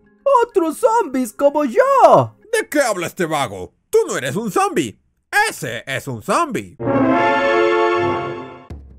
¡Otros 0.43 0.77
zombies 0.77 1.33
como 1.33 1.65
yo! 1.65 2.35
¿De 2.51 2.67
qué 2.69 2.81
habla 2.81 3.07
este 3.07 3.25
vago? 3.25 3.73
Tú 3.89 3.99
no 4.07 4.17
eres 4.17 4.35
un 4.35 4.51
zombie. 4.51 4.99
Ese 5.49 5.83
es 5.85 6.07
un 6.07 6.21
zombie. 6.21 6.77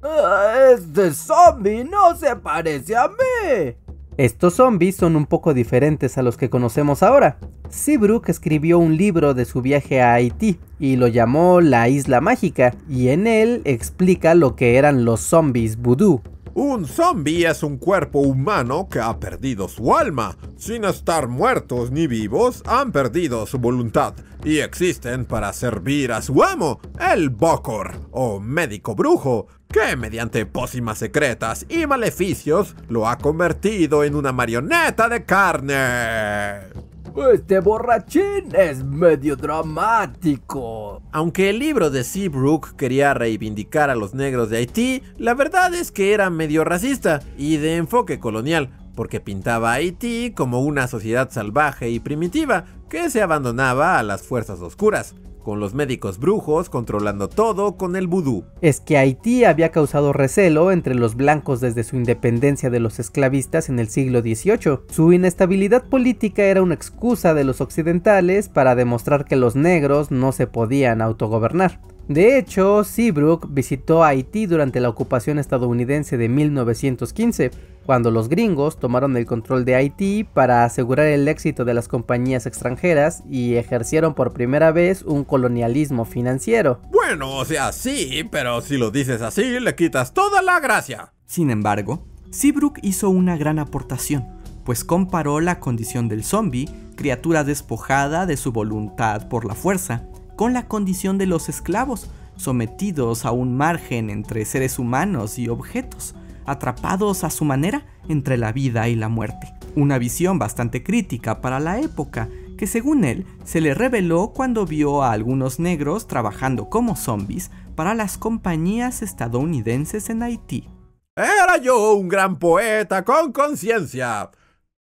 Ah, 0.03 0.71
Este 0.73 1.13
zombie 1.13 1.85
no 1.85 2.17
se 2.17 2.37
parece 2.37 2.97
a 2.97 3.09
mí. 3.09 3.75
Estos 4.17 4.55
zombies 4.55 4.97
son 4.97 5.15
un 5.17 5.27
poco 5.27 5.53
diferentes 5.53 6.17
a 6.17 6.23
los 6.23 6.37
que 6.37 6.49
conocemos 6.49 7.03
ahora. 7.03 7.39
Seabrook 7.69 8.29
escribió 8.31 8.79
un 8.79 8.97
libro 8.97 9.35
de 9.35 9.45
su 9.45 9.61
viaje 9.61 10.01
a 10.01 10.15
Haití 10.15 10.59
y 10.79 10.97
lo 10.97 11.07
llamó 11.09 11.61
La 11.61 11.89
Isla 11.89 12.21
Mágica, 12.23 12.75
y 12.89 13.09
en 13.09 13.27
él 13.27 13.61
explica 13.65 14.35
lo 14.35 14.57
que 14.57 14.77
eran 14.77 15.05
los 15.05 15.21
zombies 15.21 15.77
vudú. 15.77 16.23
Un 16.59 16.87
zombie 16.87 17.45
es 17.45 17.63
un 17.63 17.77
cuerpo 17.77 18.21
humano 18.21 18.89
que 18.91 18.99
ha 18.99 19.21
perdido 19.21 19.69
su 19.69 19.95
alma. 19.95 20.39
Sin 20.57 20.87
estar 20.87 21.29
muertos 21.29 21.91
ni 21.91 22.07
vivos, 22.07 22.63
han 22.65 22.93
perdido 22.93 23.45
su 23.45 23.59
voluntad 23.59 24.15
y 24.43 24.61
existen 24.61 25.27
para 25.27 25.53
servir 25.53 26.13
a 26.13 26.23
su 26.23 26.43
amo, 26.43 26.81
el 27.13 27.29
Bokor, 27.29 28.09
o 28.11 28.41
médico 28.41 28.95
brujo, 28.95 29.49
que 29.69 29.97
mediante 29.97 30.47
pócimas 30.47 30.97
secretas 30.97 31.67
y 31.69 31.87
maleficios 31.87 32.75
lo 32.89 33.07
ha 33.07 33.19
convertido 33.19 34.03
en 34.03 34.15
una 34.15 34.33
marioneta 34.33 35.11
de 35.11 35.27
carne. 35.27 36.87
Este 37.17 37.61
borrachín 37.61 38.55
es 38.55 38.85
medio 38.85 39.37
dramático. 39.37 41.01
Aunque 41.13 41.49
el 41.49 41.59
libro 41.59 41.89
de 41.89 42.05
Seabrook 42.05 42.77
quería 42.77 43.15
reivindicar 43.15 43.89
a 43.89 43.95
los 43.95 44.13
negros 44.13 44.51
de 44.51 44.59
Haití, 44.59 45.03
la 45.17 45.33
verdad 45.33 45.73
es 45.73 45.91
que 45.91 46.13
era 46.13 46.29
medio 46.29 46.63
racista 46.63 47.23
y 47.39 47.57
de 47.57 47.77
enfoque 47.77 48.21
colonial, 48.21 48.69
porque 48.95 49.21
pintaba 49.21 49.71
a 49.71 49.75
Haití 49.77 50.35
como 50.37 50.61
una 50.61 50.89
sociedad 50.89 51.31
salvaje 51.31 51.89
y 51.89 52.01
primitiva 52.01 52.67
que 52.91 53.09
se 53.09 53.23
abandonaba 53.23 53.99
a 53.99 54.03
las 54.03 54.23
fuerzas 54.23 54.61
oscuras, 54.61 55.15
con 55.47 55.61
los 55.61 55.75
médicos 55.75 56.19
brujos 56.19 56.69
controlando 56.69 57.29
todo 57.29 57.77
con 57.77 57.95
el 57.95 58.09
vudú. 58.09 58.43
Es 58.63 58.81
que 58.81 58.99
Haití 58.99 59.45
había 59.45 59.71
causado 59.71 60.13
recelo 60.13 60.73
entre 60.73 60.97
los 60.97 61.15
blancos 61.15 61.61
desde 61.61 61.85
su 61.85 61.95
independencia 61.95 62.69
de 62.69 62.81
los 62.81 62.99
esclavistas 62.99 63.69
en 63.69 63.79
el 63.79 63.87
siglo 63.87 64.23
XVIII. 64.23 64.81
Su 64.91 65.13
inestabilidad 65.13 65.85
política 65.85 66.43
era 66.43 66.63
una 66.63 66.75
excusa 66.75 67.33
de 67.33 67.45
los 67.45 67.61
occidentales 67.61 68.49
para 68.49 68.75
demostrar 68.75 69.25
que 69.25 69.37
los 69.37 69.55
negros 69.55 70.11
no 70.11 70.33
se 70.33 70.49
podían 70.49 71.01
autogobernar. 71.01 71.81
De 72.09 72.39
hecho, 72.39 72.83
Seabrook 72.83 73.47
visitó 73.49 74.03
Haití 74.03 74.47
durante 74.47 74.81
la 74.81 74.89
ocupación 74.89 75.39
estadounidense 75.39 76.17
de 76.17 76.29
1915, 76.29 77.51
cuando 77.87 78.11
los 78.11 78.29
gringos 78.29 78.79
tomaron 78.79 79.17
el 79.17 79.27
control 79.27 79.65
de 79.65 79.77
Haití 79.77 80.25
para 80.25 80.65
asegurar 80.65 81.07
el 81.07 81.29
éxito 81.29 81.65
de 81.65 81.73
las 81.73 81.87
compañías 81.87 82.45
extranjeras 82.45 83.23
y 83.31 83.55
ejercieron 83.55 84.15
por 84.15 84.33
primera 84.33 84.73
vez 84.73 85.03
un 85.03 85.25
colonialismo 85.25 86.05
financiero. 86.05 86.81
Bueno, 86.91 87.37
o 87.37 87.45
sea, 87.45 87.73
sí, 87.73 88.29
pero 88.31 88.61
si 88.61 88.77
lo 88.77 88.91
dices 88.91 89.23
así, 89.23 89.61
le 89.61 89.75
quitas 89.77 90.13
toda 90.13 90.43
la 90.43 90.59
gracia. 90.59 91.13
Sin 91.27 91.49
embargo, 91.51 92.05
Seabrook 92.31 92.81
hizo 92.83 93.09
una 93.09 93.37
gran 93.37 93.61
aportación, 93.61 94.27
pues 94.65 94.85
comparó 94.85 95.41
la 95.41 95.61
condición 95.61 96.09
del 96.09 96.25
zombie, 96.25 96.69
criatura 96.97 97.45
despojada 97.45 98.27
de 98.27 98.37
su 98.37 98.51
voluntad 98.51 99.29
por 99.29 99.45
la 99.45 99.55
fuerza, 99.55 100.03
con 100.35 100.53
la 100.53 100.67
condición 100.67 101.19
de 101.19 101.27
los 101.27 101.49
esclavos, 101.49 102.11
sometidos 102.37 103.25
a 103.25 103.31
un 103.31 103.57
margen 103.57 104.11
entre 104.11 104.45
seres 104.45 104.81
humanos 104.81 105.39
y 105.39 105.49
objetos, 105.49 106.17
atrapados 106.47 107.25
a 107.25 107.31
su 107.31 107.45
manera 107.45 107.87
entre 108.09 108.37
la 108.37 108.53
vida 108.53 108.89
y 108.89 108.95
la 108.95 109.09
muerte. 109.09 109.53
Una 109.75 109.99
visión 109.99 110.39
bastante 110.39 110.83
crítica 110.83 111.41
para 111.41 111.61
la 111.61 111.81
época, 111.81 112.29
que 112.57 112.67
según 112.67 113.05
él 113.05 113.27
se 113.45 113.61
le 113.61 113.75
reveló 113.75 114.33
cuando 114.35 114.67
vio 114.67 115.03
a 115.03 115.13
algunos 115.13 115.61
negros 115.61 116.07
trabajando 116.07 116.71
como 116.71 116.97
zombies 116.97 117.51
para 117.75 117.95
las 117.95 118.17
compañías 118.19 119.03
estadounidenses 119.03 120.09
en 120.09 120.23
Haití. 120.23 120.69
Era 121.17 121.57
yo 121.59 121.95
un 121.95 122.09
gran 122.09 122.39
poeta 122.39 123.05
con 123.05 123.33
conciencia. 123.33 124.31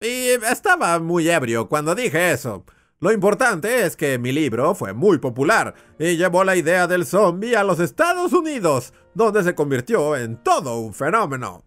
Y 0.01 0.29
estaba 0.51 0.99
muy 0.99 1.29
ebrio 1.29 1.69
cuando 1.69 1.95
dije 1.95 2.33
eso. 2.33 2.65
Lo 2.99 3.13
importante 3.13 3.85
es 3.85 3.95
que 3.95 4.19
mi 4.19 4.33
libro 4.33 4.75
fue 4.75 4.95
muy 4.95 5.19
popular 5.19 5.75
y 5.99 6.17
llevó 6.17 6.45
la 6.45 6.57
idea 6.57 6.87
del 6.87 7.05
zombie 7.05 7.55
a 7.55 7.63
los 7.63 7.79
Estados 7.79 8.33
Unidos, 8.33 8.95
donde 9.13 9.43
se 9.43 9.55
convirtió 9.55 10.17
en 10.17 10.43
todo 10.43 10.79
un 10.79 10.95
fenómeno. 10.95 11.63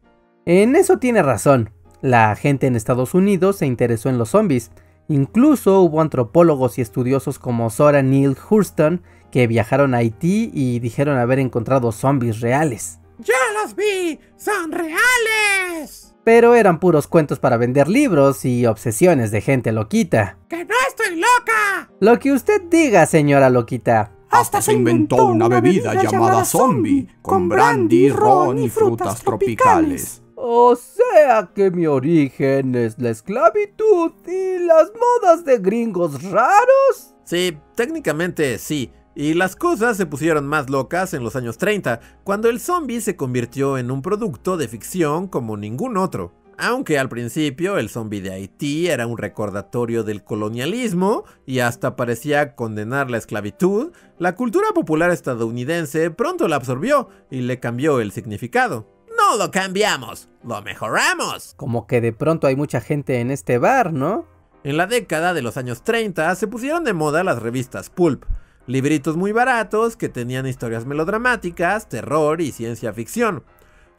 En 0.48 0.75
eso 0.75 0.98
tiene 0.98 1.21
razón. 1.21 1.69
La 2.01 2.36
gente 2.36 2.65
en 2.65 2.75
Estados 2.75 3.13
Unidos 3.13 3.57
se 3.57 3.67
interesó 3.67 4.09
en 4.09 4.17
los 4.17 4.29
zombies. 4.29 4.71
Incluso 5.07 5.81
hubo 5.81 6.01
antropólogos 6.01 6.79
y 6.79 6.81
estudiosos 6.81 7.38
como 7.38 7.69
Sora 7.69 8.01
Neil 8.01 8.36
Hurston 8.50 9.03
que 9.31 9.45
viajaron 9.45 9.93
a 9.93 9.98
Haití 9.98 10.50
y 10.51 10.79
dijeron 10.79 11.19
haber 11.19 11.38
encontrado 11.38 11.91
zombies 11.91 12.39
reales. 12.39 13.00
¡Ya 13.19 13.36
los 13.62 13.75
vi! 13.75 14.19
¡Son 14.36 14.71
reales! 14.71 16.09
Pero 16.24 16.56
eran 16.56 16.80
puros 16.80 17.08
cuentos 17.08 17.40
para 17.40 17.58
vender 17.58 17.88
libros 17.88 18.46
y 18.46 18.66
obsesiones 18.66 19.32
de 19.32 19.42
gente 19.42 19.72
loquita. 19.72 20.38
¡Que 20.48 20.66
no 20.66 20.76
estoy 20.88 21.16
loca! 21.16 21.92
Lo 22.00 22.20
que 22.20 22.32
usted 22.32 22.62
diga, 22.70 23.06
señora 23.06 23.50
loquita. 23.50 24.12
Hasta 24.30 24.62
se 24.62 24.74
inventó 24.74 25.26
una 25.26 25.48
bebida 25.48 25.96
llamada 26.04 26.46
zombie, 26.46 27.08
con 27.22 27.50
brandy, 27.50 28.10
ron 28.10 28.60
y 28.60 28.70
frutas 28.70 29.22
tropicales. 29.22 30.22
O 30.36 30.76
sea 30.76 31.50
que 31.54 31.72
mi 31.72 31.88
origen 31.88 32.76
es 32.76 32.98
la 33.00 33.10
esclavitud 33.10 34.12
y 34.28 34.60
las 34.60 34.92
modas 34.94 35.44
de 35.44 35.58
gringos 35.58 36.24
raros. 36.24 37.16
Sí, 37.26 37.58
técnicamente 37.76 38.58
sí. 38.58 38.92
Y 39.20 39.34
las 39.34 39.58
cosas 39.58 39.98
se 39.98 40.06
pusieron 40.06 40.48
más 40.48 40.70
locas 40.70 41.14
en 41.14 41.26
los 41.26 41.36
años 41.36 41.58
30, 41.58 42.00
cuando 42.24 42.50
el 42.50 42.62
zombie 42.62 43.02
se 43.02 43.18
convirtió 43.18 43.78
en 43.78 43.92
un 43.92 44.02
producto 44.02 44.56
de 44.56 44.70
ficción 44.70 45.28
como 45.28 45.58
ningún 45.58 45.98
otro. 45.98 46.34
Aunque 46.58 46.98
al 46.98 47.10
principio 47.10 47.78
el 47.78 47.90
zombie 47.90 48.22
de 48.22 48.32
Haití 48.32 48.88
era 48.88 49.08
un 49.08 49.18
recordatorio 49.18 50.06
del 50.06 50.24
colonialismo 50.24 51.26
y 51.46 51.60
hasta 51.60 51.98
parecía 51.98 52.56
condenar 52.56 53.12
la 53.12 53.18
esclavitud, 53.18 53.92
la 54.20 54.36
cultura 54.36 54.70
popular 54.74 55.12
estadounidense 55.12 56.12
pronto 56.12 56.48
la 56.48 56.56
absorbió 56.56 57.10
y 57.30 57.42
le 57.42 57.60
cambió 57.60 58.00
el 58.00 58.14
significado. 58.14 58.88
No 59.18 59.36
lo 59.36 59.52
cambiamos, 59.52 60.30
lo 60.46 60.62
mejoramos. 60.62 61.56
Como 61.58 61.88
que 61.88 62.00
de 62.00 62.14
pronto 62.14 62.48
hay 62.48 62.56
mucha 62.56 62.80
gente 62.80 63.20
en 63.20 63.32
este 63.32 63.58
bar, 63.58 63.92
¿no? 63.92 64.26
En 64.64 64.78
la 64.78 64.88
década 64.88 65.34
de 65.34 65.42
los 65.42 65.58
años 65.58 65.84
30 65.84 66.34
se 66.36 66.48
pusieron 66.48 66.86
de 66.86 66.94
moda 66.94 67.26
las 67.26 67.42
revistas 67.42 67.90
pulp, 67.90 68.24
libritos 68.70 69.18
muy 69.18 69.32
baratos 69.32 69.98
que 69.98 70.10
tenían 70.10 70.46
historias 70.46 70.86
melodramáticas, 70.86 71.90
terror 71.90 72.40
y 72.40 72.52
ciencia 72.52 72.94
ficción. 72.94 73.44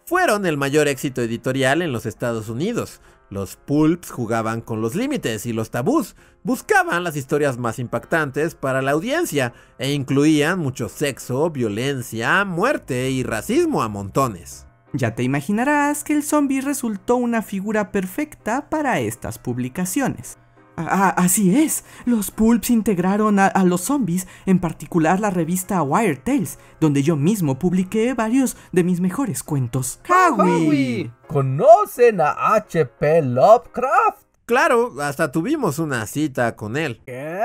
Fueron 0.06 0.46
el 0.46 0.56
mayor 0.56 0.86
éxito 0.86 1.22
editorial 1.22 1.82
en 1.82 1.90
los 1.90 2.06
Estados 2.06 2.48
Unidos. 2.48 3.00
Los 3.30 3.56
pulps 3.56 4.10
jugaban 4.12 4.60
con 4.60 4.80
los 4.80 4.94
límites 4.94 5.44
y 5.44 5.52
los 5.52 5.72
tabús, 5.72 6.14
buscaban 6.44 7.02
las 7.02 7.16
historias 7.16 7.58
más 7.58 7.80
impactantes 7.80 8.54
para 8.54 8.80
la 8.80 8.92
audiencia 8.92 9.54
e 9.78 9.92
incluían 9.92 10.60
mucho 10.60 10.88
sexo, 10.88 11.50
violencia, 11.50 12.44
muerte 12.44 13.10
y 13.10 13.24
racismo 13.24 13.82
a 13.82 13.88
montones. 13.88 14.68
Ya 14.92 15.16
te 15.16 15.24
imaginarás 15.24 16.04
que 16.04 16.12
el 16.12 16.22
zombie 16.22 16.60
resultó 16.60 17.16
una 17.16 17.42
figura 17.42 17.90
perfecta 17.90 18.70
para 18.70 19.00
estas 19.00 19.38
publicaciones. 19.38 20.38
Ah, 20.76 21.10
así 21.16 21.56
es, 21.58 21.84
los 22.06 22.30
pulps 22.30 22.70
integraron 22.70 23.38
a, 23.38 23.46
a, 23.46 23.64
los 23.64 23.82
zombies, 23.82 24.26
en 24.46 24.58
particular 24.58 25.20
la 25.20 25.30
revista 25.30 25.82
Wired 25.82 26.20
Tales, 26.24 26.58
donde 26.80 27.02
yo 27.02 27.16
mismo 27.16 27.58
publiqué 27.58 28.14
varios 28.14 28.56
de 28.72 28.84
mis 28.84 29.00
mejores 29.00 29.42
cuentos. 29.42 30.00
¡Howie! 30.08 31.10
¿Conocen 31.26 32.20
a 32.20 32.54
H.P. 32.54 33.22
Lovecraft? 33.22 34.22
Claro, 34.46 34.94
hasta 35.00 35.30
tuvimos 35.30 35.78
una 35.78 36.06
cita 36.06 36.56
con 36.56 36.76
él. 36.76 37.00
¿Qué? 37.06 37.40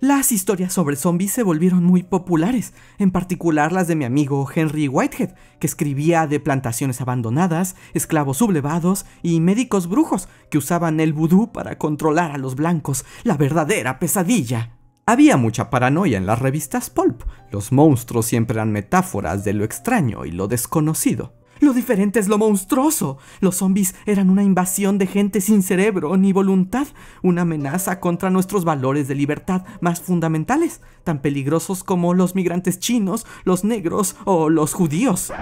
Las 0.00 0.32
historias 0.32 0.72
sobre 0.72 0.96
zombies 0.96 1.32
se 1.32 1.42
volvieron 1.42 1.84
muy 1.84 2.02
populares, 2.02 2.74
en 2.98 3.10
particular 3.10 3.72
las 3.72 3.88
de 3.88 3.96
mi 3.96 4.04
amigo 4.04 4.46
Henry 4.54 4.88
Whitehead, 4.88 5.34
que 5.58 5.66
escribía 5.66 6.26
de 6.26 6.40
plantaciones 6.40 7.00
abandonadas, 7.00 7.76
esclavos 7.94 8.38
sublevados 8.38 9.06
y 9.22 9.40
médicos 9.40 9.88
brujos 9.88 10.28
que 10.50 10.58
usaban 10.58 11.00
el 11.00 11.12
vudú 11.12 11.52
para 11.52 11.78
controlar 11.78 12.32
a 12.32 12.38
los 12.38 12.54
blancos, 12.54 13.04
la 13.22 13.36
verdadera 13.36 13.98
pesadilla. 13.98 14.76
Había 15.06 15.36
mucha 15.36 15.68
paranoia 15.70 16.16
en 16.16 16.26
las 16.26 16.38
revistas 16.38 16.90
pulp. 16.90 17.22
Los 17.50 17.72
monstruos 17.72 18.26
siempre 18.26 18.56
eran 18.56 18.72
metáforas 18.72 19.44
de 19.44 19.52
lo 19.52 19.64
extraño 19.64 20.24
y 20.24 20.30
lo 20.30 20.48
desconocido. 20.48 21.34
Lo 21.64 21.72
diferente 21.72 22.20
es 22.20 22.28
lo 22.28 22.36
monstruoso. 22.36 23.16
Los 23.40 23.56
zombies 23.56 23.94
eran 24.04 24.28
una 24.28 24.42
invasión 24.42 24.98
de 24.98 25.06
gente 25.06 25.40
sin 25.40 25.62
cerebro 25.62 26.14
ni 26.18 26.30
voluntad, 26.30 26.86
una 27.22 27.40
amenaza 27.40 28.00
contra 28.00 28.28
nuestros 28.28 28.66
valores 28.66 29.08
de 29.08 29.14
libertad 29.14 29.64
más 29.80 30.02
fundamentales, 30.02 30.82
tan 31.04 31.22
peligrosos 31.22 31.82
como 31.82 32.12
los 32.12 32.34
migrantes 32.34 32.78
chinos, 32.80 33.26
los 33.44 33.64
negros 33.64 34.14
o 34.26 34.50
los 34.50 34.74
judíos. 34.74 35.32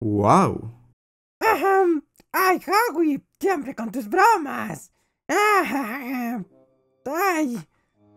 ¡Wow! 0.00 0.70
¡Ay, 1.40 2.60
Howie! 2.92 3.22
¡Siempre 3.40 3.74
con 3.74 3.90
tus 3.90 4.06
bromas! 4.06 4.92
¡Ay! 5.28 6.44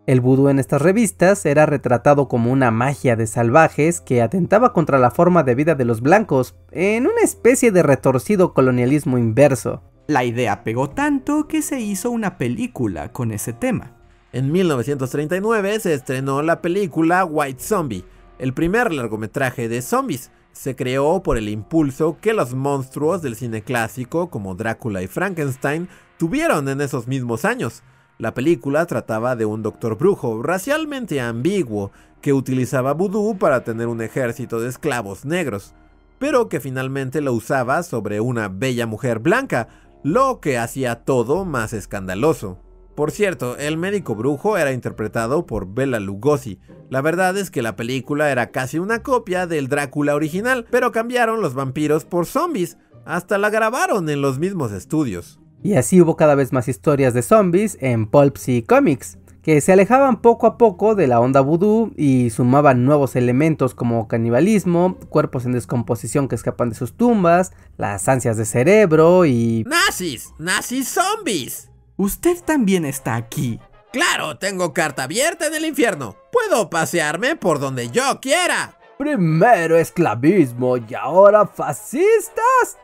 El 0.04 0.20
vudú 0.20 0.48
en 0.48 0.58
estas 0.58 0.82
revistas 0.82 1.46
era 1.46 1.64
retratado 1.64 2.26
como 2.26 2.50
una 2.50 2.72
magia 2.72 3.14
de 3.14 3.28
salvajes 3.28 4.00
que 4.00 4.20
atentaba 4.20 4.72
contra 4.72 4.98
la 4.98 5.12
forma 5.12 5.44
de 5.44 5.54
vida 5.54 5.76
de 5.76 5.84
los 5.84 6.00
blancos, 6.00 6.56
en 6.72 7.06
una 7.06 7.20
especie 7.22 7.70
de 7.70 7.84
retorcido 7.84 8.52
colonialismo 8.52 9.16
inverso. 9.16 9.80
La 10.08 10.24
idea 10.24 10.64
pegó 10.64 10.90
tanto 10.90 11.46
que 11.46 11.62
se 11.62 11.80
hizo 11.80 12.10
una 12.10 12.36
película 12.36 13.12
con 13.12 13.30
ese 13.30 13.52
tema. 13.52 13.96
En 14.32 14.50
1939 14.50 15.78
se 15.78 15.94
estrenó 15.94 16.42
la 16.42 16.60
película 16.62 17.24
White 17.24 17.62
Zombie, 17.62 18.04
el 18.40 18.54
primer 18.54 18.92
largometraje 18.92 19.68
de 19.68 19.82
zombies. 19.82 20.32
Se 20.50 20.74
creó 20.74 21.22
por 21.22 21.38
el 21.38 21.48
impulso 21.48 22.18
que 22.20 22.32
los 22.32 22.54
monstruos 22.54 23.22
del 23.22 23.36
cine 23.36 23.62
clásico 23.62 24.30
como 24.30 24.56
Drácula 24.56 25.00
y 25.00 25.06
Frankenstein 25.06 25.88
tuvieron 26.18 26.68
en 26.68 26.80
esos 26.80 27.06
mismos 27.06 27.44
años. 27.44 27.84
La 28.22 28.34
película 28.34 28.86
trataba 28.86 29.34
de 29.34 29.46
un 29.46 29.64
doctor 29.64 29.98
brujo 29.98 30.44
racialmente 30.44 31.20
ambiguo 31.20 31.90
que 32.20 32.32
utilizaba 32.32 32.94
vudú 32.94 33.36
para 33.36 33.64
tener 33.64 33.88
un 33.88 34.00
ejército 34.00 34.60
de 34.60 34.68
esclavos 34.68 35.24
negros, 35.24 35.74
pero 36.20 36.48
que 36.48 36.60
finalmente 36.60 37.20
lo 37.20 37.32
usaba 37.32 37.82
sobre 37.82 38.20
una 38.20 38.46
bella 38.46 38.86
mujer 38.86 39.18
blanca, 39.18 39.66
lo 40.04 40.38
que 40.38 40.56
hacía 40.56 41.02
todo 41.02 41.44
más 41.44 41.72
escandaloso. 41.72 42.60
Por 42.94 43.10
cierto, 43.10 43.56
el 43.56 43.76
médico 43.76 44.14
brujo 44.14 44.56
era 44.56 44.70
interpretado 44.70 45.44
por 45.44 45.74
Bela 45.74 45.98
Lugosi. 45.98 46.60
La 46.90 47.00
verdad 47.00 47.36
es 47.36 47.50
que 47.50 47.60
la 47.60 47.74
película 47.74 48.30
era 48.30 48.52
casi 48.52 48.78
una 48.78 49.02
copia 49.02 49.48
del 49.48 49.66
Drácula 49.66 50.14
original, 50.14 50.64
pero 50.70 50.92
cambiaron 50.92 51.40
los 51.40 51.54
vampiros 51.54 52.04
por 52.04 52.26
zombies. 52.26 52.78
Hasta 53.04 53.36
la 53.36 53.50
grabaron 53.50 54.08
en 54.08 54.22
los 54.22 54.38
mismos 54.38 54.70
estudios. 54.70 55.41
Y 55.62 55.74
así 55.74 56.00
hubo 56.00 56.16
cada 56.16 56.34
vez 56.34 56.52
más 56.52 56.68
historias 56.68 57.14
de 57.14 57.22
zombies 57.22 57.78
en 57.80 58.06
pulps 58.06 58.48
y 58.48 58.62
cómics, 58.62 59.18
que 59.42 59.60
se 59.60 59.72
alejaban 59.72 60.20
poco 60.20 60.46
a 60.46 60.56
poco 60.56 60.94
de 60.94 61.06
la 61.06 61.20
onda 61.20 61.40
voodoo 61.40 61.90
y 61.96 62.30
sumaban 62.30 62.84
nuevos 62.84 63.16
elementos 63.16 63.74
como 63.74 64.08
canibalismo, 64.08 64.96
cuerpos 65.08 65.44
en 65.44 65.52
descomposición 65.52 66.28
que 66.28 66.36
escapan 66.36 66.70
de 66.70 66.76
sus 66.76 66.96
tumbas, 66.96 67.52
las 67.76 68.08
ansias 68.08 68.36
de 68.36 68.44
cerebro 68.44 69.24
y... 69.24 69.64
¡Nazis! 69.66 70.32
¡Nazis 70.38 70.88
zombies! 70.88 71.70
Usted 71.96 72.38
también 72.44 72.84
está 72.84 73.16
aquí. 73.16 73.60
Claro, 73.92 74.38
tengo 74.38 74.72
carta 74.72 75.04
abierta 75.04 75.46
en 75.46 75.54
el 75.54 75.66
infierno. 75.66 76.16
Puedo 76.32 76.70
pasearme 76.70 77.36
por 77.36 77.60
donde 77.60 77.90
yo 77.90 78.20
quiera. 78.20 78.78
Primero 78.96 79.76
esclavismo 79.76 80.76
y 80.78 80.94
ahora 80.94 81.46
fascistas. 81.46 82.78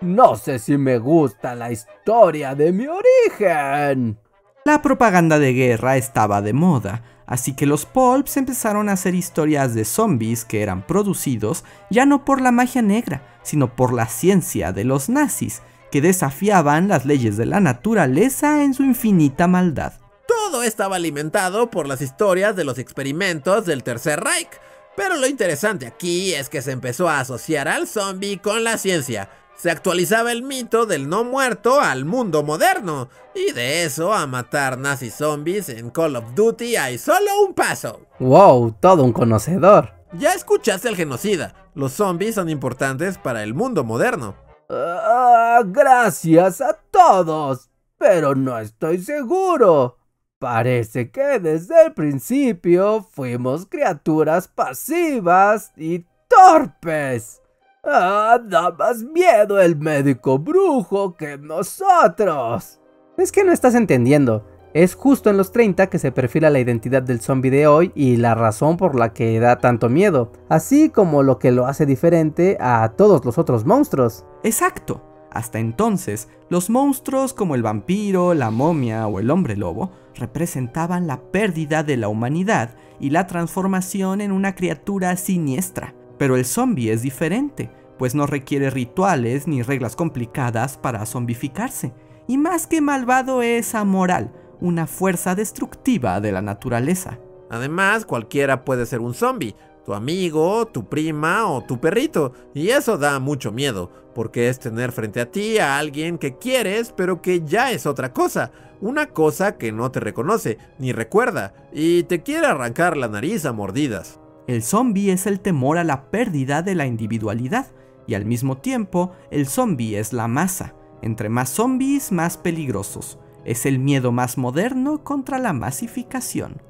No 0.00 0.36
sé 0.36 0.58
si 0.58 0.76
me 0.76 0.98
gusta 0.98 1.54
la 1.54 1.72
historia 1.72 2.54
de 2.54 2.72
mi 2.72 2.86
origen. 2.86 4.18
La 4.64 4.82
propaganda 4.82 5.38
de 5.38 5.52
guerra 5.52 5.96
estaba 5.96 6.42
de 6.42 6.52
moda, 6.52 7.02
así 7.26 7.54
que 7.54 7.66
los 7.66 7.86
pulps 7.86 8.36
empezaron 8.36 8.88
a 8.88 8.92
hacer 8.92 9.14
historias 9.14 9.74
de 9.74 9.84
zombies 9.84 10.44
que 10.44 10.62
eran 10.62 10.86
producidos 10.86 11.64
ya 11.90 12.06
no 12.06 12.24
por 12.24 12.40
la 12.40 12.50
magia 12.50 12.82
negra, 12.82 13.38
sino 13.42 13.76
por 13.76 13.92
la 13.92 14.06
ciencia 14.06 14.72
de 14.72 14.84
los 14.84 15.08
nazis, 15.08 15.62
que 15.90 16.00
desafiaban 16.00 16.88
las 16.88 17.04
leyes 17.06 17.36
de 17.36 17.46
la 17.46 17.60
naturaleza 17.60 18.64
en 18.64 18.74
su 18.74 18.82
infinita 18.82 19.46
maldad. 19.46 19.92
Todo 20.26 20.62
estaba 20.62 20.96
alimentado 20.96 21.70
por 21.70 21.86
las 21.86 22.00
historias 22.00 22.56
de 22.56 22.64
los 22.64 22.78
experimentos 22.78 23.66
del 23.66 23.82
Tercer 23.82 24.20
Reich. 24.20 24.48
Pero 24.96 25.16
lo 25.16 25.26
interesante 25.26 25.86
aquí 25.86 26.34
es 26.34 26.48
que 26.48 26.62
se 26.62 26.70
empezó 26.70 27.08
a 27.08 27.20
asociar 27.20 27.68
al 27.68 27.88
zombie 27.88 28.38
con 28.38 28.62
la 28.62 28.78
ciencia, 28.78 29.28
se 29.56 29.70
actualizaba 29.70 30.32
el 30.32 30.42
mito 30.42 30.86
del 30.86 31.08
no 31.08 31.24
muerto 31.24 31.80
al 31.80 32.04
mundo 32.04 32.42
moderno, 32.42 33.08
y 33.34 33.52
de 33.52 33.84
eso 33.84 34.12
a 34.12 34.26
matar 34.26 34.78
nazi 34.78 35.10
zombies 35.10 35.68
en 35.68 35.90
Call 35.90 36.16
of 36.16 36.34
Duty 36.34 36.76
hay 36.76 36.98
solo 36.98 37.42
un 37.46 37.54
paso. 37.54 38.00
¡Wow! 38.18 38.76
Todo 38.80 39.04
un 39.04 39.12
conocedor. 39.12 39.92
Ya 40.12 40.32
escuchaste 40.32 40.88
al 40.88 40.96
genocida, 40.96 41.54
los 41.74 41.92
zombies 41.92 42.36
son 42.36 42.48
importantes 42.48 43.18
para 43.18 43.42
el 43.42 43.54
mundo 43.54 43.84
moderno. 43.84 44.36
Ah, 44.70 45.62
gracias 45.66 46.60
a 46.60 46.78
todos, 46.90 47.70
pero 47.98 48.34
no 48.34 48.58
estoy 48.58 48.98
seguro. 48.98 49.98
Parece 50.38 51.10
que 51.10 51.38
desde 51.38 51.86
el 51.86 51.94
principio 51.94 53.02
fuimos 53.02 53.66
criaturas 53.66 54.46
pasivas 54.46 55.72
y 55.76 56.04
torpes. 56.28 57.40
Ah, 57.86 58.40
da 58.42 58.70
más 58.72 59.02
miedo 59.02 59.60
el 59.60 59.76
médico 59.76 60.38
brujo 60.38 61.14
que 61.14 61.36
nosotros. 61.36 62.80
Es 63.18 63.30
que 63.30 63.44
no 63.44 63.52
estás 63.52 63.74
entendiendo. 63.74 64.46
Es 64.72 64.96
justo 64.96 65.30
en 65.30 65.36
los 65.36 65.52
30 65.52 65.88
que 65.88 66.00
se 66.00 66.10
perfila 66.10 66.50
la 66.50 66.58
identidad 66.58 67.02
del 67.02 67.20
zombie 67.20 67.50
de 67.50 67.68
hoy 67.68 67.92
y 67.94 68.16
la 68.16 68.34
razón 68.34 68.76
por 68.76 68.98
la 68.98 69.12
que 69.12 69.38
da 69.38 69.58
tanto 69.58 69.88
miedo, 69.88 70.32
así 70.48 70.88
como 70.88 71.22
lo 71.22 71.38
que 71.38 71.52
lo 71.52 71.66
hace 71.66 71.86
diferente 71.86 72.56
a 72.58 72.92
todos 72.96 73.24
los 73.24 73.38
otros 73.38 73.64
monstruos. 73.64 74.24
Exacto. 74.42 75.00
Hasta 75.30 75.58
entonces, 75.58 76.28
los 76.48 76.70
monstruos 76.70 77.34
como 77.34 77.54
el 77.54 77.62
vampiro, 77.62 78.34
la 78.34 78.50
momia 78.50 79.06
o 79.06 79.20
el 79.20 79.30
hombre 79.30 79.56
lobo 79.56 79.90
representaban 80.14 81.06
la 81.06 81.20
pérdida 81.20 81.82
de 81.82 81.96
la 81.96 82.08
humanidad 82.08 82.76
y 82.98 83.10
la 83.10 83.26
transformación 83.26 84.20
en 84.20 84.32
una 84.32 84.54
criatura 84.54 85.16
siniestra. 85.16 85.94
Pero 86.18 86.36
el 86.36 86.44
zombie 86.44 86.92
es 86.92 87.02
diferente, 87.02 87.70
pues 87.98 88.14
no 88.14 88.26
requiere 88.26 88.70
rituales 88.70 89.46
ni 89.46 89.62
reglas 89.62 89.96
complicadas 89.96 90.78
para 90.78 91.06
zombificarse, 91.06 91.92
y 92.26 92.38
más 92.38 92.66
que 92.66 92.80
malvado 92.80 93.42
es 93.42 93.74
amoral, 93.74 94.32
una 94.60 94.86
fuerza 94.86 95.34
destructiva 95.34 96.20
de 96.20 96.32
la 96.32 96.42
naturaleza. 96.42 97.18
Además, 97.50 98.04
cualquiera 98.04 98.64
puede 98.64 98.86
ser 98.86 99.00
un 99.00 99.14
zombie, 99.14 99.54
tu 99.84 99.92
amigo, 99.92 100.66
tu 100.66 100.88
prima 100.88 101.46
o 101.46 101.62
tu 101.62 101.78
perrito, 101.78 102.32
y 102.54 102.70
eso 102.70 102.96
da 102.96 103.18
mucho 103.20 103.52
miedo, 103.52 103.90
porque 104.14 104.48
es 104.48 104.58
tener 104.58 104.92
frente 104.92 105.20
a 105.20 105.30
ti 105.30 105.58
a 105.58 105.78
alguien 105.78 106.18
que 106.18 106.38
quieres, 106.38 106.92
pero 106.96 107.20
que 107.20 107.42
ya 107.44 107.70
es 107.70 107.84
otra 107.84 108.12
cosa, 108.12 108.52
una 108.80 109.10
cosa 109.10 109.56
que 109.56 109.72
no 109.72 109.90
te 109.90 110.00
reconoce 110.00 110.58
ni 110.78 110.92
recuerda, 110.92 111.52
y 111.72 112.04
te 112.04 112.22
quiere 112.22 112.46
arrancar 112.46 112.96
la 112.96 113.08
nariz 113.08 113.44
a 113.44 113.52
mordidas. 113.52 114.20
El 114.46 114.62
zombie 114.62 115.10
es 115.10 115.26
el 115.26 115.40
temor 115.40 115.78
a 115.78 115.84
la 115.84 116.10
pérdida 116.10 116.60
de 116.60 116.74
la 116.74 116.86
individualidad 116.86 117.66
y 118.06 118.14
al 118.14 118.26
mismo 118.26 118.58
tiempo 118.58 119.12
el 119.30 119.46
zombie 119.46 119.98
es 119.98 120.12
la 120.12 120.28
masa. 120.28 120.74
Entre 121.00 121.28
más 121.30 121.48
zombies, 121.48 122.12
más 122.12 122.36
peligrosos. 122.36 123.18
Es 123.44 123.64
el 123.64 123.78
miedo 123.78 124.12
más 124.12 124.36
moderno 124.36 125.02
contra 125.02 125.38
la 125.38 125.52
masificación. 125.52 126.60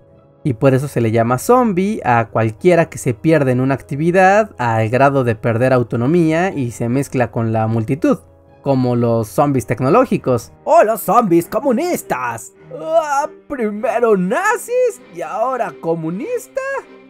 Y 0.44 0.54
por 0.54 0.74
eso 0.74 0.88
se 0.88 1.00
le 1.00 1.10
llama 1.10 1.38
zombie 1.38 2.00
a 2.04 2.28
cualquiera 2.30 2.88
que 2.88 2.98
se 2.98 3.14
pierde 3.14 3.52
en 3.52 3.60
una 3.60 3.74
actividad 3.74 4.54
al 4.58 4.88
grado 4.88 5.24
de 5.24 5.34
perder 5.34 5.72
autonomía 5.72 6.52
y 6.52 6.70
se 6.70 6.88
mezcla 6.88 7.30
con 7.30 7.52
la 7.52 7.66
multitud, 7.66 8.18
como 8.62 8.94
los 8.94 9.28
zombies 9.28 9.66
tecnológicos. 9.66 10.52
¡O 10.64 10.84
los 10.84 11.00
zombies 11.00 11.46
comunistas! 11.46 12.52
Ah, 12.78 13.28
primero 13.48 14.16
nazis 14.16 15.00
y 15.14 15.22
ahora 15.22 15.72
comunista. 15.80 16.60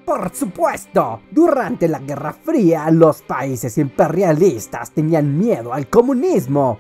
Por 0.05 0.35
supuesto, 0.35 1.23
durante 1.31 1.89
la 1.89 1.99
Guerra 1.99 2.35
Fría 2.35 2.91
los 2.91 3.23
países 3.23 3.79
imperialistas 3.79 4.91
tenían 4.91 5.39
miedo 5.39 5.73
al 5.73 5.89
comunismo. 5.89 6.79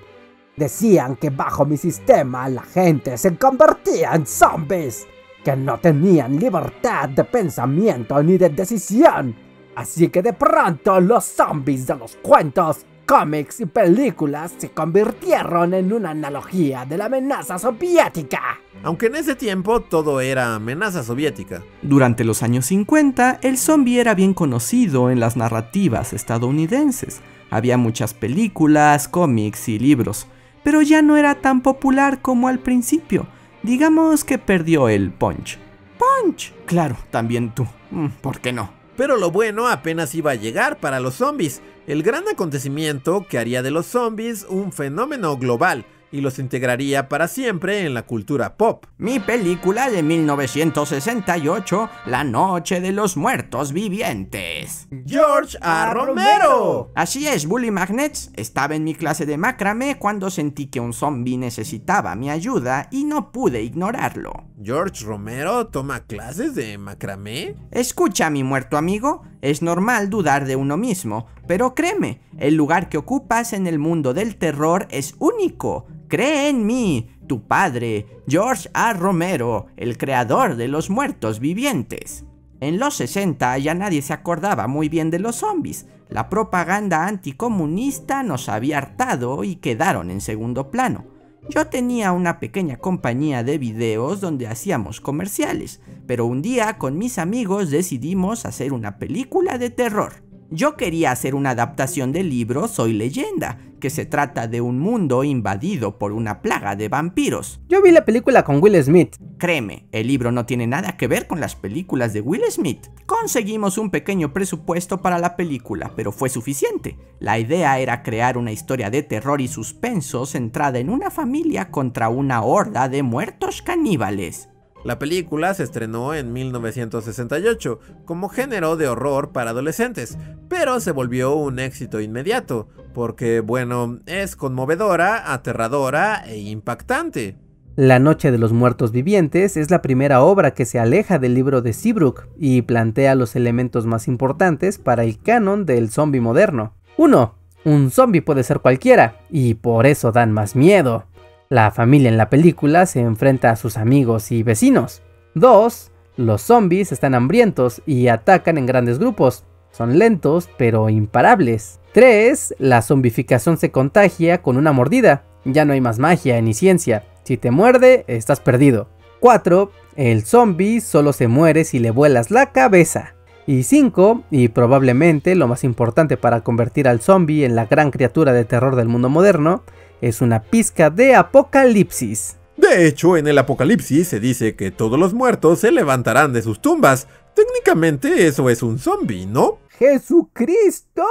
Decían 0.57 1.17
que 1.17 1.31
bajo 1.31 1.65
mi 1.65 1.79
sistema 1.79 2.49
la 2.51 2.63
gente 2.63 3.17
se 3.17 3.35
convertía 3.37 4.13
en 4.15 4.27
zombies, 4.27 5.07
que 5.43 5.57
no 5.57 5.81
tenían 5.81 6.37
libertad 6.37 7.09
de 7.09 7.25
pensamiento 7.25 8.23
ni 8.23 8.37
de 8.37 8.51
decisión. 8.51 9.35
Así 9.75 10.09
que 10.09 10.21
de 10.21 10.35
pronto 10.35 11.01
los 11.01 11.25
zombies 11.25 11.87
de 11.87 11.97
los 11.97 12.17
cuentos 12.17 12.85
cómics 13.07 13.61
y 13.61 13.67
películas 13.67 14.55
se 14.59 14.71
convirtieron 14.71 15.75
en 15.75 15.93
una 15.93 16.11
analogía 16.11 16.85
de 16.85 16.99
la 16.99 17.07
amenaza 17.07 17.59
soviética. 17.59 18.61
Aunque 18.83 19.07
en 19.07 19.17
ese 19.17 19.35
tiempo 19.35 19.81
todo 19.81 20.21
era 20.21 20.55
amenaza 20.55 21.03
soviética. 21.03 21.63
Durante 21.83 22.25
los 22.25 22.43
años 22.43 22.67
50, 22.67 23.41
el 23.43 23.59
zombie 23.59 24.01
era 24.01 24.15
bien 24.15 24.35
conocido 24.35 25.11
en 25.11 25.21
las 25.21 25.37
narrativas 25.37 26.13
estadounidenses. 26.13 27.21
Había 27.51 27.77
muchas 27.77 28.15
películas, 28.15 29.09
cómics 29.09 29.69
y 29.69 29.79
libros, 29.79 30.27
pero 30.63 30.83
ya 30.83 31.03
no 31.03 31.17
era 31.17 31.37
tan 31.37 31.63
popular 31.63 32.21
como 32.21 32.49
al 32.49 32.59
principio. 32.59 33.27
Digamos 33.63 34.25
que 34.25 34.39
perdió 34.39 34.89
el 34.89 35.11
punch. 35.11 35.59
Punch. 35.99 36.53
Claro, 36.67 36.97
también 37.11 37.55
tú. 37.55 37.67
Mm, 37.91 38.09
¿Por 38.21 38.41
qué 38.41 38.53
no? 38.53 38.71
Pero 38.97 39.17
lo 39.17 39.31
bueno 39.31 39.69
apenas 39.69 40.15
iba 40.15 40.33
a 40.33 40.37
llegar 40.37 40.79
para 40.79 41.01
los 41.01 41.15
zombies, 41.15 41.63
el 41.87 42.03
gran 42.03 42.29
acontecimiento 42.29 43.27
que 43.29 43.39
haría 43.39 43.63
de 43.63 43.71
los 43.71 43.87
zombies 43.87 44.47
un 44.49 44.73
fenómeno 44.73 45.37
global 45.37 45.85
y 46.15 46.21
los 46.21 46.39
integraría 46.39 47.09
para 47.09 47.27
siempre 47.27 47.85
en 47.85 47.93
la 47.93 48.03
cultura 48.03 48.57
pop. 48.57 48.87
Mi 48.99 49.19
película 49.19 49.91
de 49.91 50.05
1968, 50.05 51.91
La 52.07 52.23
Noche 52.23 52.81
de 52.81 52.93
los 52.93 53.17
Muertos 53.17 53.73
Vivientes. 53.73 54.87
George 55.05 55.59
A. 55.61 55.93
Romero. 55.93 56.93
Así 56.95 57.27
es, 57.27 57.47
Bully 57.47 57.73
Magnets. 57.73 58.31
Estaba 58.37 58.77
en 58.77 58.85
mi 58.85 58.95
clase 58.95 59.27
de 59.27 59.37
macramé 59.37 59.99
cuando 59.99 60.31
sentí 60.31 60.67
que 60.67 60.79
un 60.79 60.93
zombie 60.93 61.37
necesitaba 61.37 62.15
mi 62.15 62.31
ayuda 62.31 62.87
y 62.93 63.03
no 63.03 63.33
pude 63.33 63.63
ignorarlo. 63.63 64.45
¿George 64.63 65.05
Romero 65.05 65.67
toma 65.67 66.05
clases 66.07 66.55
de 66.55 66.79
macramé? 66.79 67.57
Escucha, 67.73 68.31
mi 68.31 68.45
muerto 68.45 68.77
amigo, 68.77 69.25
es 69.45 69.61
normal 69.61 70.09
dudar 70.09 70.47
de 70.47 70.57
uno 70.57 70.79
mismo, 70.79 71.27
pero 71.47 71.75
créeme, 71.75 72.23
el 72.39 72.55
lugar 72.55 72.89
que 72.89 72.97
ocupas 72.97 73.53
en 73.53 73.67
el 73.67 73.79
mundo 73.79 74.15
del 74.15 74.37
terror 74.37 74.89
es 74.91 75.17
único. 75.19 75.85
Cree 76.09 76.49
en 76.49 76.65
mí, 76.65 77.11
tu 77.27 77.47
padre, 77.47 78.07
George 78.27 78.71
A. 78.73 78.95
Romero, 78.95 79.67
el 79.77 79.99
creador 79.99 80.57
de 80.57 80.69
los 80.69 80.89
muertos 80.89 81.41
vivientes. 81.41 82.25
En 82.61 82.79
los 82.79 82.95
60 82.95 83.59
ya 83.59 83.75
nadie 83.75 84.01
se 84.01 84.15
acordaba 84.15 84.67
muy 84.67 84.89
bien 84.89 85.11
de 85.11 85.19
los 85.19 85.37
zombies. 85.37 85.89
La 86.09 86.31
propaganda 86.31 87.07
anticomunista 87.07 88.23
nos 88.23 88.49
había 88.49 88.79
hartado 88.79 89.45
y 89.45 89.57
quedaron 89.57 90.11
en 90.11 90.23
segundo 90.23 90.71
plano. 90.71 91.05
Yo 91.49 91.67
tenía 91.67 92.13
una 92.13 92.41
pequeña 92.41 92.79
compañía 92.79 93.45
de 93.45 93.59
videos 93.59 94.21
donde 94.21 94.47
hacíamos 94.47 95.01
comerciales, 95.01 95.81
pero 96.07 96.25
un 96.25 96.41
día 96.41 96.79
con 96.79 96.97
mis 96.97 97.19
amigos 97.19 97.71
decidimos 97.71 98.47
hacer 98.47 98.73
una 98.73 98.99
película 98.99 99.59
de 99.59 99.71
terror. 99.71 100.24
Yo 100.51 100.77
quería 100.77 101.11
hacer 101.11 101.35
una 101.35 101.51
adaptación 101.51 102.13
del 102.13 102.29
libro 102.29 102.69
Soy 102.69 102.93
leyenda, 102.93 103.59
que 103.81 103.91
se 103.91 104.07
trata 104.07 104.47
de 104.47 104.61
un 104.61 104.79
mundo 104.79 105.25
invadido 105.25 105.99
por 105.99 106.13
una 106.13 106.41
plaga 106.41 106.77
de 106.77 106.89
vampiros. 106.89 107.61
Yo 107.69 107.83
vi 107.83 107.91
la 107.91 108.05
película 108.05 108.45
con 108.45 108.63
Will 108.63 108.83
Smith. 108.83 109.17
Créeme, 109.39 109.87
el 109.93 110.07
libro 110.07 110.33
no 110.33 110.47
tiene 110.47 110.67
nada 110.67 110.97
que 110.97 111.09
ver 111.09 111.27
con 111.27 111.41
las 111.41 111.55
películas 111.55 112.13
de 112.13 112.21
Will 112.21 112.45
Smith. 112.51 112.87
Conseguimos 113.07 113.77
un 113.77 113.91
pequeño 113.91 114.33
presupuesto 114.33 115.03
para 115.03 115.19
la 115.19 115.37
película, 115.37 115.93
pero 115.97 116.13
fue 116.13 116.29
suficiente. 116.29 116.97
La 117.19 117.39
idea 117.39 117.79
era 117.79 118.03
crear 118.03 118.39
una 118.39 118.53
historia 118.53 118.91
de 118.91 119.03
terror 119.03 119.41
y 119.41 119.49
suspenso 119.49 120.25
centrada 120.25 120.79
en 120.79 120.89
una 120.89 121.11
familia 121.11 121.71
contra 121.71 122.09
una 122.09 122.43
horda 122.43 122.89
de 122.89 123.03
muertos 123.03 123.61
caníbales. 123.61 124.49
La 124.85 124.99
película 124.99 125.55
se 125.55 125.63
estrenó 125.63 126.15
en 126.15 126.35
1968 126.35 127.81
como 128.05 128.29
género 128.29 128.77
de 128.77 128.87
horror 128.87 129.33
para 129.33 129.51
adolescentes, 129.51 130.19
pero 130.49 130.79
se 130.79 130.93
volvió 130.93 131.35
un 131.35 131.59
éxito 131.59 132.03
inmediato, 132.03 132.69
porque 132.93 133.41
bueno, 133.41 133.99
es 134.05 134.37
conmovedora, 134.37 135.33
aterradora 135.33 136.23
e 136.27 136.37
impactante. 136.37 137.39
La 137.77 137.99
Noche 137.99 138.31
de 138.31 138.37
los 138.37 138.53
Muertos 138.53 138.93
Vivientes 138.93 139.57
es 139.57 139.71
la 139.71 139.81
primera 139.81 140.23
obra 140.23 140.53
que 140.53 140.67
se 140.67 140.79
aleja 140.79 141.19
del 141.19 141.33
libro 141.33 141.63
de 141.63 141.73
Seabrook 141.73 142.29
y 142.39 142.61
plantea 142.63 143.15
los 143.15 143.37
elementos 143.37 143.87
más 143.87 144.07
importantes 144.07 144.77
para 144.77 145.03
el 145.03 145.19
canon 145.19 145.65
del 145.65 145.91
zombie 145.91 146.21
moderno. 146.21 146.75
1. 146.99 147.35
Un 147.65 147.91
zombie 147.91 148.21
puede 148.21 148.45
ser 148.45 148.61
cualquiera, 148.61 149.23
y 149.31 149.55
por 149.55 149.87
eso 149.87 150.13
dan 150.13 150.31
más 150.31 150.55
miedo. 150.55 151.07
La 151.51 151.71
familia 151.71 152.09
en 152.09 152.17
la 152.17 152.31
película 152.31 152.87
se 152.87 153.01
enfrenta 153.01 153.51
a 153.51 153.57
sus 153.57 153.77
amigos 153.77 154.33
y 154.33 154.43
vecinos. 154.43 155.03
2. 155.35 155.91
Los 156.17 156.43
zombies 156.43 156.91
están 156.91 157.15
hambrientos 157.15 157.83
y 157.85 158.09
atacan 158.09 158.57
en 158.57 158.67
grandes 158.67 158.99
grupos. 158.99 159.45
Son 159.71 159.99
lentos 159.99 160.49
pero 160.57 160.89
imparables. 160.89 161.81
3. 161.93 162.55
La 162.59 162.81
zombificación 162.81 163.59
se 163.59 163.71
contagia 163.71 164.41
con 164.41 164.57
una 164.57 164.73
mordida. 164.73 165.25
Ya 165.45 165.65
no 165.65 165.75
hay 165.75 165.81
más 165.81 165.99
magia 165.99 166.41
ni 166.41 166.55
ciencia. 166.55 167.05
Si 167.25 167.37
te 167.37 167.51
muerde, 167.51 168.05
estás 168.07 168.41
perdido. 168.41 168.89
4. 169.21 169.71
El 169.97 170.25
zombie 170.25 170.81
solo 170.81 171.13
se 171.13 171.29
muere 171.29 171.65
si 171.65 171.79
le 171.79 171.91
vuelas 171.91 172.31
la 172.31 172.53
cabeza. 172.53 173.15
Y 173.47 173.65
5, 173.65 174.23
y 174.31 174.49
probablemente 174.49 175.35
lo 175.35 175.47
más 175.47 175.65
importante 175.65 176.17
para 176.17 176.41
convertir 176.41 176.89
al 176.89 177.01
zombie 177.01 177.45
en 177.45 177.55
la 177.55 177.67
gran 177.67 177.91
criatura 177.91 178.33
de 178.33 178.47
terror 178.47 178.75
del 178.75 178.89
mundo 178.89 179.11
moderno, 179.11 179.63
es 180.09 180.21
una 180.21 180.43
pizca 180.43 180.91
de 180.91 181.15
apocalipsis. 181.15 182.37
De 182.57 182.87
hecho, 182.87 183.17
en 183.17 183.27
el 183.27 183.39
apocalipsis 183.39 184.09
se 184.09 184.21
dice 184.21 184.55
que 184.55 184.71
todos 184.71 184.99
los 184.99 185.15
muertos 185.15 185.61
se 185.61 185.73
levantarán 185.73 186.33
de 186.33 186.43
sus 186.43 186.61
tumbas. 186.61 187.09
Técnicamente 187.35 188.27
eso 188.27 188.49
es 188.51 188.63
un 188.63 188.79
zombie, 188.79 189.27
¿no? 189.27 189.59
¡Jesucristo! 189.79 191.05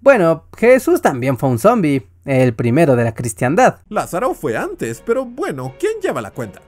Bueno, 0.00 0.44
Jesús 0.56 1.00
también 1.00 1.38
fue 1.38 1.48
un 1.48 1.58
zombie, 1.58 2.06
el 2.26 2.54
primero 2.54 2.94
de 2.94 3.04
la 3.04 3.14
cristiandad. 3.14 3.80
Lázaro 3.88 4.34
fue 4.34 4.56
antes, 4.56 5.02
pero 5.04 5.24
bueno, 5.24 5.74
¿quién 5.80 5.94
lleva 6.02 6.22
la 6.22 6.30
cuenta? 6.30 6.60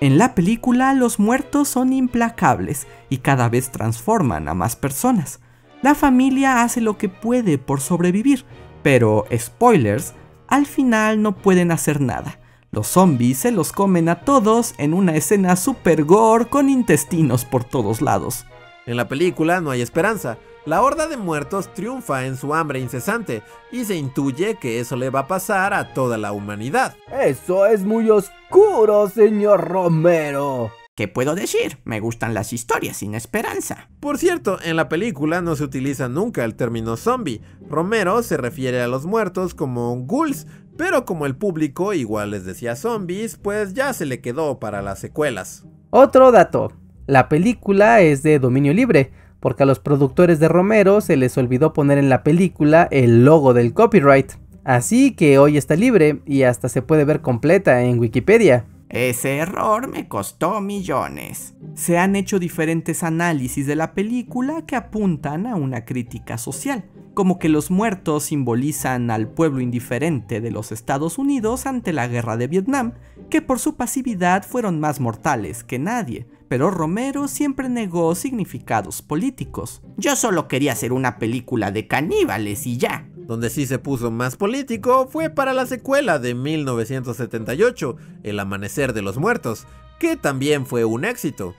En 0.00 0.18
la 0.18 0.34
película 0.34 0.94
los 0.94 1.18
muertos 1.18 1.68
son 1.68 1.92
implacables 1.92 2.86
y 3.08 3.18
cada 3.18 3.48
vez 3.48 3.70
transforman 3.70 4.48
a 4.48 4.54
más 4.54 4.76
personas. 4.76 5.40
La 5.80 5.94
familia 5.94 6.62
hace 6.62 6.80
lo 6.80 6.98
que 6.98 7.08
puede 7.08 7.58
por 7.58 7.80
sobrevivir, 7.80 8.44
pero, 8.82 9.24
spoilers, 9.36 10.14
al 10.52 10.66
final 10.66 11.22
no 11.22 11.32
pueden 11.32 11.72
hacer 11.72 12.02
nada. 12.02 12.38
Los 12.72 12.86
zombies 12.86 13.38
se 13.38 13.50
los 13.50 13.72
comen 13.72 14.10
a 14.10 14.20
todos 14.20 14.74
en 14.76 14.92
una 14.92 15.16
escena 15.16 15.56
super 15.56 16.04
gore 16.04 16.44
con 16.44 16.68
intestinos 16.68 17.46
por 17.46 17.64
todos 17.64 18.02
lados. 18.02 18.44
En 18.84 18.98
la 18.98 19.08
película 19.08 19.62
no 19.62 19.70
hay 19.70 19.80
esperanza. 19.80 20.36
La 20.66 20.82
horda 20.82 21.08
de 21.08 21.16
muertos 21.16 21.72
triunfa 21.72 22.26
en 22.26 22.36
su 22.36 22.52
hambre 22.54 22.80
incesante 22.80 23.42
y 23.70 23.86
se 23.86 23.96
intuye 23.96 24.56
que 24.56 24.78
eso 24.78 24.94
le 24.94 25.08
va 25.08 25.20
a 25.20 25.26
pasar 25.26 25.72
a 25.72 25.94
toda 25.94 26.18
la 26.18 26.32
humanidad. 26.32 26.96
Eso 27.10 27.64
es 27.64 27.82
muy 27.82 28.10
oscuro, 28.10 29.08
señor 29.08 29.66
Romero. 29.66 30.70
¿Qué 30.94 31.08
puedo 31.08 31.34
decir? 31.34 31.78
Me 31.84 32.00
gustan 32.00 32.34
las 32.34 32.52
historias 32.52 32.98
sin 32.98 33.14
esperanza. 33.14 33.88
Por 33.98 34.18
cierto, 34.18 34.58
en 34.62 34.76
la 34.76 34.90
película 34.90 35.40
no 35.40 35.56
se 35.56 35.64
utiliza 35.64 36.10
nunca 36.10 36.44
el 36.44 36.54
término 36.54 36.98
zombie. 36.98 37.40
Romero 37.66 38.22
se 38.22 38.36
refiere 38.36 38.82
a 38.82 38.88
los 38.88 39.06
muertos 39.06 39.54
como 39.54 39.96
ghouls, 40.04 40.46
pero 40.76 41.06
como 41.06 41.24
el 41.24 41.34
público 41.34 41.94
igual 41.94 42.32
les 42.32 42.44
decía 42.44 42.76
zombies, 42.76 43.38
pues 43.38 43.72
ya 43.72 43.94
se 43.94 44.04
le 44.04 44.20
quedó 44.20 44.60
para 44.60 44.82
las 44.82 44.98
secuelas. 44.98 45.64
Otro 45.88 46.30
dato, 46.30 46.74
la 47.06 47.30
película 47.30 48.02
es 48.02 48.22
de 48.22 48.38
dominio 48.38 48.74
libre, 48.74 49.12
porque 49.40 49.62
a 49.62 49.66
los 49.66 49.78
productores 49.78 50.40
de 50.40 50.48
Romero 50.48 51.00
se 51.00 51.16
les 51.16 51.38
olvidó 51.38 51.72
poner 51.72 51.96
en 51.96 52.10
la 52.10 52.22
película 52.22 52.86
el 52.90 53.24
logo 53.24 53.54
del 53.54 53.72
copyright. 53.72 54.32
Así 54.62 55.12
que 55.16 55.38
hoy 55.38 55.56
está 55.56 55.74
libre 55.74 56.20
y 56.26 56.42
hasta 56.42 56.68
se 56.68 56.82
puede 56.82 57.06
ver 57.06 57.22
completa 57.22 57.82
en 57.82 57.98
Wikipedia. 57.98 58.66
Ese 58.92 59.38
error 59.38 59.88
me 59.88 60.06
costó 60.06 60.60
millones. 60.60 61.54
Se 61.74 61.96
han 61.96 62.14
hecho 62.14 62.38
diferentes 62.38 63.02
análisis 63.02 63.66
de 63.66 63.74
la 63.74 63.94
película 63.94 64.66
que 64.66 64.76
apuntan 64.76 65.46
a 65.46 65.56
una 65.56 65.86
crítica 65.86 66.36
social, 66.36 66.84
como 67.14 67.38
que 67.38 67.48
los 67.48 67.70
muertos 67.70 68.24
simbolizan 68.24 69.10
al 69.10 69.28
pueblo 69.28 69.62
indiferente 69.62 70.42
de 70.42 70.50
los 70.50 70.72
Estados 70.72 71.16
Unidos 71.16 71.64
ante 71.64 71.94
la 71.94 72.06
guerra 72.06 72.36
de 72.36 72.48
Vietnam, 72.48 72.92
que 73.30 73.40
por 73.40 73.58
su 73.58 73.76
pasividad 73.76 74.44
fueron 74.44 74.78
más 74.78 75.00
mortales 75.00 75.64
que 75.64 75.78
nadie, 75.78 76.26
pero 76.48 76.70
Romero 76.70 77.28
siempre 77.28 77.70
negó 77.70 78.14
significados 78.14 79.00
políticos. 79.00 79.80
Yo 79.96 80.16
solo 80.16 80.48
quería 80.48 80.72
hacer 80.72 80.92
una 80.92 81.18
película 81.18 81.70
de 81.70 81.86
caníbales 81.86 82.66
y 82.66 82.76
ya. 82.76 83.08
Donde 83.26 83.50
sí 83.50 83.66
se 83.66 83.78
puso 83.78 84.10
más 84.10 84.36
político 84.36 85.08
fue 85.10 85.30
para 85.30 85.52
la 85.52 85.66
secuela 85.66 86.18
de 86.18 86.34
1978, 86.34 87.96
El 88.22 88.40
Amanecer 88.40 88.92
de 88.92 89.02
los 89.02 89.18
Muertos, 89.18 89.66
que 89.98 90.16
también 90.16 90.66
fue 90.66 90.84
un 90.84 91.04
éxito. 91.04 91.54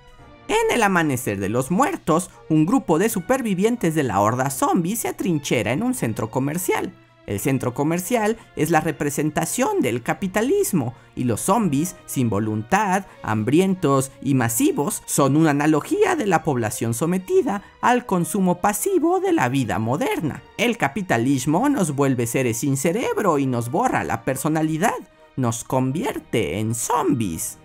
En 0.50 0.76
el 0.76 0.84
amanecer 0.84 1.40
de 1.40 1.48
los 1.48 1.72
muertos, 1.72 2.30
un 2.50 2.66
grupo 2.66 3.00
de 3.00 3.08
supervivientes 3.08 3.96
de 3.96 4.04
la 4.04 4.20
horda 4.20 4.50
zombie 4.50 4.98
se 4.98 5.08
atrinchera 5.08 5.72
en 5.72 5.84
un 5.84 5.94
centro 5.94 6.30
comercial. 6.30 6.94
El 7.26 7.40
centro 7.40 7.74
comercial 7.74 8.38
es 8.56 8.70
la 8.70 8.82
representación 8.82 9.80
del 9.82 10.04
capitalismo 10.04 10.94
y 11.16 11.24
los 11.24 11.42
zombies, 11.42 11.96
sin 12.06 12.30
voluntad, 12.30 13.06
hambrientos 13.22 14.12
y 14.22 14.34
masivos, 14.34 15.04
son 15.06 15.38
una 15.38 15.52
analogía 15.52 16.16
de 16.16 16.26
la 16.26 16.44
población 16.44 16.94
sometida 16.94 17.64
al 17.82 18.06
consumo 18.06 18.60
pasivo 18.60 19.20
de 19.20 19.32
la 19.32 19.48
vida 19.48 19.80
moderna. 19.80 20.44
El 20.58 20.78
capitalismo 20.78 21.70
nos 21.70 21.96
vuelve 21.96 22.28
seres 22.28 22.58
sin 22.58 22.76
cerebro 22.76 23.40
y 23.40 23.46
nos 23.46 23.72
borra 23.72 24.04
la 24.04 24.24
personalidad, 24.24 24.92
nos 25.38 25.64
convierte 25.64 26.60
en 26.60 26.76
zombies. 26.76 27.58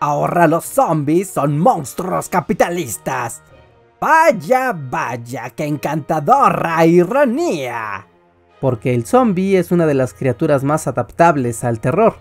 Ahora 0.00 0.46
los 0.46 0.64
zombies 0.64 1.30
son 1.30 1.58
monstruos 1.58 2.28
capitalistas. 2.28 3.42
Vaya, 4.00 4.72
vaya, 4.72 5.50
qué 5.50 5.64
encantadora 5.64 6.84
ironía 6.86 8.06
porque 8.62 8.94
el 8.94 9.04
zombie 9.06 9.58
es 9.58 9.72
una 9.72 9.86
de 9.86 9.94
las 9.94 10.14
criaturas 10.14 10.62
más 10.62 10.86
adaptables 10.86 11.64
al 11.64 11.80
terror. 11.80 12.18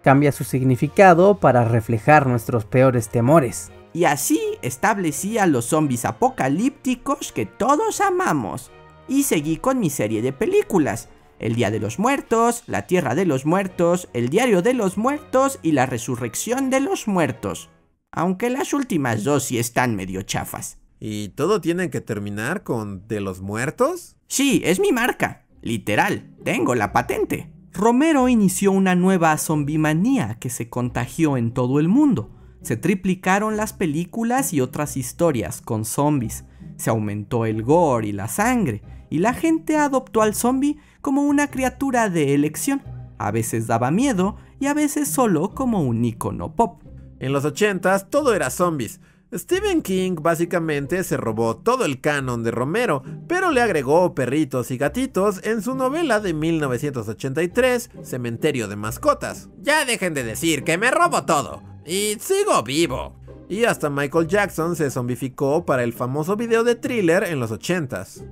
cambia 0.00 0.32
su 0.32 0.42
significado 0.42 1.38
para 1.38 1.66
reflejar 1.66 2.26
nuestros 2.26 2.64
peores 2.64 3.10
temores. 3.10 3.70
Y 3.92 4.04
así 4.04 4.40
establecí 4.62 5.36
a 5.36 5.46
los 5.46 5.66
zombies 5.66 6.06
apocalípticos 6.06 7.30
que 7.30 7.44
todos 7.44 8.00
amamos. 8.00 8.70
Y 9.06 9.24
seguí 9.24 9.58
con 9.58 9.80
mi 9.80 9.90
serie 9.90 10.22
de 10.22 10.32
películas. 10.32 11.10
El 11.38 11.56
Día 11.56 11.70
de 11.70 11.78
los 11.78 11.98
Muertos, 11.98 12.62
La 12.66 12.86
Tierra 12.86 13.14
de 13.14 13.26
los 13.26 13.44
Muertos, 13.44 14.08
El 14.14 14.30
Diario 14.30 14.62
de 14.62 14.72
los 14.72 14.96
Muertos 14.96 15.58
y 15.62 15.72
La 15.72 15.84
Resurrección 15.84 16.70
de 16.70 16.80
los 16.80 17.06
Muertos. 17.06 17.68
Aunque 18.10 18.48
las 18.48 18.72
últimas 18.72 19.24
dos 19.24 19.44
sí 19.44 19.58
están 19.58 19.94
medio 19.94 20.22
chafas. 20.22 20.78
¿Y 20.98 21.28
todo 21.30 21.60
tiene 21.60 21.90
que 21.90 22.00
terminar 22.00 22.62
con 22.62 23.06
de 23.08 23.20
los 23.20 23.42
muertos? 23.42 24.16
Sí, 24.26 24.62
es 24.64 24.80
mi 24.80 24.92
marca. 24.92 25.41
Literal, 25.62 26.28
tengo 26.44 26.74
la 26.74 26.92
patente. 26.92 27.50
Romero 27.72 28.28
inició 28.28 28.72
una 28.72 28.94
nueva 28.94 29.36
zombimanía 29.38 30.34
que 30.40 30.50
se 30.50 30.68
contagió 30.68 31.36
en 31.36 31.54
todo 31.54 31.80
el 31.80 31.88
mundo. 31.88 32.30
Se 32.62 32.76
triplicaron 32.76 33.56
las 33.56 33.72
películas 33.72 34.52
y 34.52 34.60
otras 34.60 34.96
historias 34.96 35.62
con 35.62 35.84
zombies. 35.84 36.44
Se 36.76 36.90
aumentó 36.90 37.46
el 37.46 37.62
gore 37.62 38.08
y 38.08 38.12
la 38.12 38.28
sangre, 38.28 38.82
y 39.08 39.18
la 39.18 39.34
gente 39.34 39.76
adoptó 39.76 40.20
al 40.20 40.34
zombie 40.34 40.78
como 41.00 41.22
una 41.22 41.48
criatura 41.48 42.08
de 42.10 42.34
elección. 42.34 42.82
A 43.18 43.30
veces 43.30 43.66
daba 43.66 43.90
miedo 43.90 44.36
y 44.58 44.66
a 44.66 44.74
veces 44.74 45.08
solo 45.08 45.54
como 45.54 45.82
un 45.82 46.04
icono 46.04 46.56
pop. 46.56 46.82
En 47.20 47.32
los 47.32 47.44
80 47.44 48.10
todo 48.10 48.34
era 48.34 48.50
zombies. 48.50 49.00
Stephen 49.34 49.80
King 49.80 50.16
básicamente 50.20 51.02
se 51.04 51.16
robó 51.16 51.56
todo 51.56 51.86
el 51.86 52.02
canon 52.02 52.42
de 52.42 52.50
Romero, 52.50 53.02
pero 53.26 53.50
le 53.50 53.62
agregó 53.62 54.14
perritos 54.14 54.70
y 54.70 54.76
gatitos 54.76 55.40
en 55.44 55.62
su 55.62 55.74
novela 55.74 56.20
de 56.20 56.34
1983, 56.34 57.90
Cementerio 58.02 58.68
de 58.68 58.76
Mascotas. 58.76 59.48
Ya 59.62 59.86
dejen 59.86 60.12
de 60.12 60.22
decir 60.22 60.64
que 60.64 60.76
me 60.76 60.90
robo 60.90 61.24
todo. 61.24 61.62
Y 61.86 62.16
sigo 62.20 62.62
vivo. 62.62 63.16
Y 63.48 63.64
hasta 63.64 63.88
Michael 63.88 64.28
Jackson 64.28 64.76
se 64.76 64.90
zombificó 64.90 65.64
para 65.64 65.82
el 65.82 65.94
famoso 65.94 66.36
video 66.36 66.62
de 66.62 66.74
thriller 66.74 67.24
en 67.24 67.40
los 67.40 67.52
80s. 67.52 68.24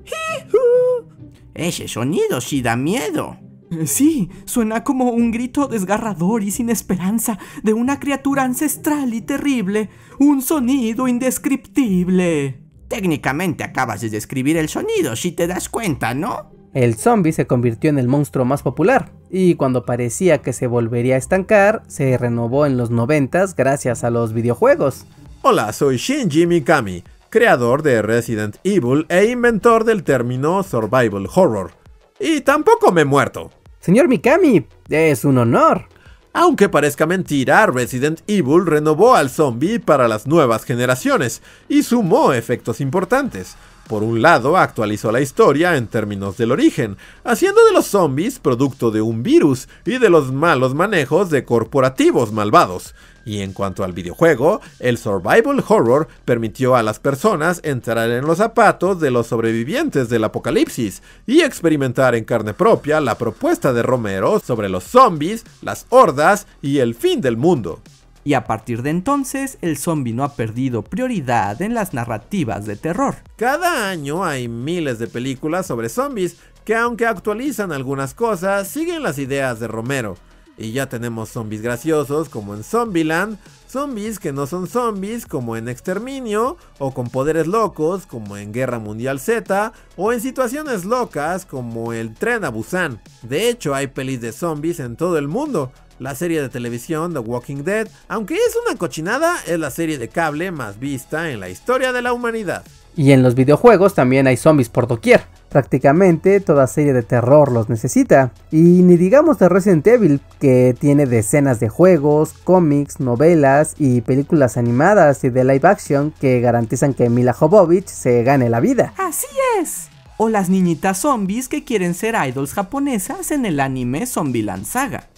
Ese 1.54 1.88
sonido 1.88 2.40
sí 2.40 2.60
da 2.60 2.76
miedo. 2.76 3.38
Eh, 3.70 3.86
sí, 3.86 4.30
suena 4.46 4.82
como 4.82 5.10
un 5.10 5.30
grito 5.30 5.68
desgarrador 5.68 6.42
y 6.42 6.50
sin 6.50 6.70
esperanza 6.70 7.38
de 7.62 7.72
una 7.72 8.00
criatura 8.00 8.42
ancestral 8.42 9.14
y 9.14 9.20
terrible, 9.20 9.90
un 10.18 10.42
sonido 10.42 11.06
indescriptible. 11.06 12.60
Técnicamente 12.88 13.62
acabas 13.62 14.00
de 14.00 14.10
describir 14.10 14.56
el 14.56 14.68
sonido, 14.68 15.14
si 15.14 15.30
te 15.30 15.46
das 15.46 15.68
cuenta, 15.68 16.14
¿no? 16.14 16.50
El 16.74 16.96
zombie 16.96 17.32
se 17.32 17.46
convirtió 17.46 17.90
en 17.90 17.98
el 17.98 18.08
monstruo 18.08 18.44
más 18.44 18.62
popular, 18.62 19.12
y 19.28 19.54
cuando 19.54 19.84
parecía 19.84 20.38
que 20.38 20.52
se 20.52 20.66
volvería 20.66 21.14
a 21.14 21.18
estancar, 21.18 21.82
se 21.86 22.16
renovó 22.18 22.66
en 22.66 22.76
los 22.76 22.90
90 22.90 23.46
gracias 23.56 24.02
a 24.02 24.10
los 24.10 24.32
videojuegos. 24.32 25.06
Hola, 25.42 25.72
soy 25.72 25.96
Shinji 25.96 26.46
Mikami, 26.46 27.04
creador 27.28 27.82
de 27.82 28.02
Resident 28.02 28.56
Evil 28.64 29.06
e 29.08 29.26
inventor 29.26 29.84
del 29.84 30.02
término 30.02 30.62
Survival 30.64 31.28
Horror. 31.32 31.72
Y 32.18 32.40
tampoco 32.42 32.92
me 32.92 33.02
he 33.02 33.04
muerto. 33.04 33.50
Señor 33.80 34.08
Mikami, 34.08 34.66
es 34.90 35.24
un 35.24 35.38
honor. 35.38 35.86
Aunque 36.34 36.68
parezca 36.68 37.06
mentira, 37.06 37.64
Resident 37.64 38.20
Evil 38.26 38.66
renovó 38.66 39.14
al 39.14 39.30
zombie 39.30 39.80
para 39.80 40.06
las 40.06 40.26
nuevas 40.26 40.64
generaciones 40.64 41.40
y 41.66 41.82
sumó 41.82 42.34
efectos 42.34 42.82
importantes. 42.82 43.56
Por 43.90 44.04
un 44.04 44.22
lado, 44.22 44.56
actualizó 44.56 45.10
la 45.10 45.20
historia 45.20 45.76
en 45.76 45.88
términos 45.88 46.36
del 46.36 46.52
origen, 46.52 46.96
haciendo 47.24 47.64
de 47.64 47.72
los 47.72 47.86
zombies 47.86 48.38
producto 48.38 48.92
de 48.92 49.02
un 49.02 49.24
virus 49.24 49.66
y 49.84 49.98
de 49.98 50.08
los 50.08 50.30
malos 50.30 50.74
manejos 50.74 51.28
de 51.28 51.44
corporativos 51.44 52.30
malvados. 52.30 52.94
Y 53.24 53.40
en 53.40 53.52
cuanto 53.52 53.82
al 53.82 53.92
videojuego, 53.92 54.60
el 54.78 54.96
survival 54.96 55.64
horror 55.66 56.06
permitió 56.24 56.76
a 56.76 56.84
las 56.84 57.00
personas 57.00 57.60
entrar 57.64 58.08
en 58.10 58.26
los 58.26 58.38
zapatos 58.38 59.00
de 59.00 59.10
los 59.10 59.26
sobrevivientes 59.26 60.08
del 60.08 60.22
apocalipsis 60.22 61.02
y 61.26 61.40
experimentar 61.40 62.14
en 62.14 62.22
carne 62.22 62.54
propia 62.54 63.00
la 63.00 63.18
propuesta 63.18 63.72
de 63.72 63.82
Romero 63.82 64.38
sobre 64.38 64.68
los 64.68 64.84
zombies, 64.84 65.44
las 65.62 65.86
hordas 65.88 66.46
y 66.62 66.78
el 66.78 66.94
fin 66.94 67.20
del 67.20 67.36
mundo. 67.36 67.80
Y 68.22 68.34
a 68.34 68.44
partir 68.44 68.82
de 68.82 68.90
entonces, 68.90 69.58
el 69.62 69.78
zombie 69.78 70.12
no 70.12 70.24
ha 70.24 70.34
perdido 70.34 70.82
prioridad 70.82 71.60
en 71.62 71.74
las 71.74 71.94
narrativas 71.94 72.66
de 72.66 72.76
terror. 72.76 73.16
Cada 73.36 73.88
año 73.88 74.24
hay 74.24 74.48
miles 74.48 74.98
de 74.98 75.06
películas 75.06 75.66
sobre 75.66 75.88
zombies 75.88 76.36
que 76.64 76.76
aunque 76.76 77.06
actualizan 77.06 77.72
algunas 77.72 78.14
cosas, 78.14 78.68
siguen 78.68 79.02
las 79.02 79.18
ideas 79.18 79.58
de 79.58 79.68
Romero. 79.68 80.16
Y 80.58 80.72
ya 80.72 80.90
tenemos 80.90 81.30
zombies 81.30 81.62
graciosos 81.62 82.28
como 82.28 82.54
en 82.54 82.62
Zombieland, 82.62 83.38
zombies 83.66 84.18
que 84.18 84.30
no 84.30 84.46
son 84.46 84.66
zombies 84.66 85.24
como 85.24 85.56
en 85.56 85.70
Exterminio, 85.70 86.58
o 86.78 86.92
con 86.92 87.08
poderes 87.08 87.46
locos 87.46 88.04
como 88.04 88.36
en 88.36 88.52
Guerra 88.52 88.78
Mundial 88.78 89.20
Z, 89.20 89.72
o 89.96 90.12
en 90.12 90.20
situaciones 90.20 90.84
locas 90.84 91.46
como 91.46 91.94
el 91.94 92.12
tren 92.12 92.44
a 92.44 92.50
Busan. 92.50 93.00
De 93.22 93.48
hecho, 93.48 93.74
hay 93.74 93.86
pelis 93.86 94.20
de 94.20 94.32
zombies 94.32 94.80
en 94.80 94.96
todo 94.96 95.16
el 95.16 95.28
mundo. 95.28 95.72
La 96.00 96.14
serie 96.14 96.40
de 96.40 96.48
televisión 96.48 97.12
The 97.12 97.18
Walking 97.18 97.62
Dead, 97.62 97.86
aunque 98.08 98.34
es 98.34 98.56
una 98.66 98.78
cochinada, 98.78 99.36
es 99.46 99.58
la 99.58 99.70
serie 99.70 99.98
de 99.98 100.08
cable 100.08 100.50
más 100.50 100.80
vista 100.80 101.30
en 101.30 101.40
la 101.40 101.50
historia 101.50 101.92
de 101.92 102.00
la 102.00 102.14
humanidad. 102.14 102.64
Y 102.96 103.12
en 103.12 103.22
los 103.22 103.34
videojuegos 103.34 103.92
también 103.92 104.26
hay 104.26 104.38
zombies 104.38 104.70
por 104.70 104.86
doquier. 104.86 105.26
Prácticamente 105.50 106.40
toda 106.40 106.66
serie 106.68 106.94
de 106.94 107.02
terror 107.02 107.52
los 107.52 107.68
necesita. 107.68 108.32
Y 108.50 108.56
ni 108.56 108.96
digamos 108.96 109.38
de 109.38 109.50
Resident 109.50 109.86
Evil, 109.86 110.22
que 110.40 110.74
tiene 110.78 111.04
decenas 111.04 111.60
de 111.60 111.68
juegos, 111.68 112.32
cómics, 112.44 112.98
novelas 112.98 113.74
y 113.78 114.00
películas 114.00 114.56
animadas 114.56 115.22
y 115.24 115.28
de 115.28 115.44
live 115.44 115.68
action 115.68 116.14
que 116.18 116.40
garantizan 116.40 116.94
que 116.94 117.10
Mila 117.10 117.34
Jovovich 117.34 117.88
se 117.88 118.22
gane 118.22 118.48
la 118.48 118.60
vida. 118.60 118.94
Así 118.96 119.26
es. 119.60 119.88
O 120.16 120.30
las 120.30 120.48
niñitas 120.48 121.00
zombies 121.00 121.48
que 121.48 121.62
quieren 121.62 121.92
ser 121.92 122.14
idols 122.26 122.54
japonesas 122.54 123.30
en 123.32 123.44
el 123.44 123.60
anime 123.60 124.06
Zombieland 124.06 124.64
Saga. 124.64 125.10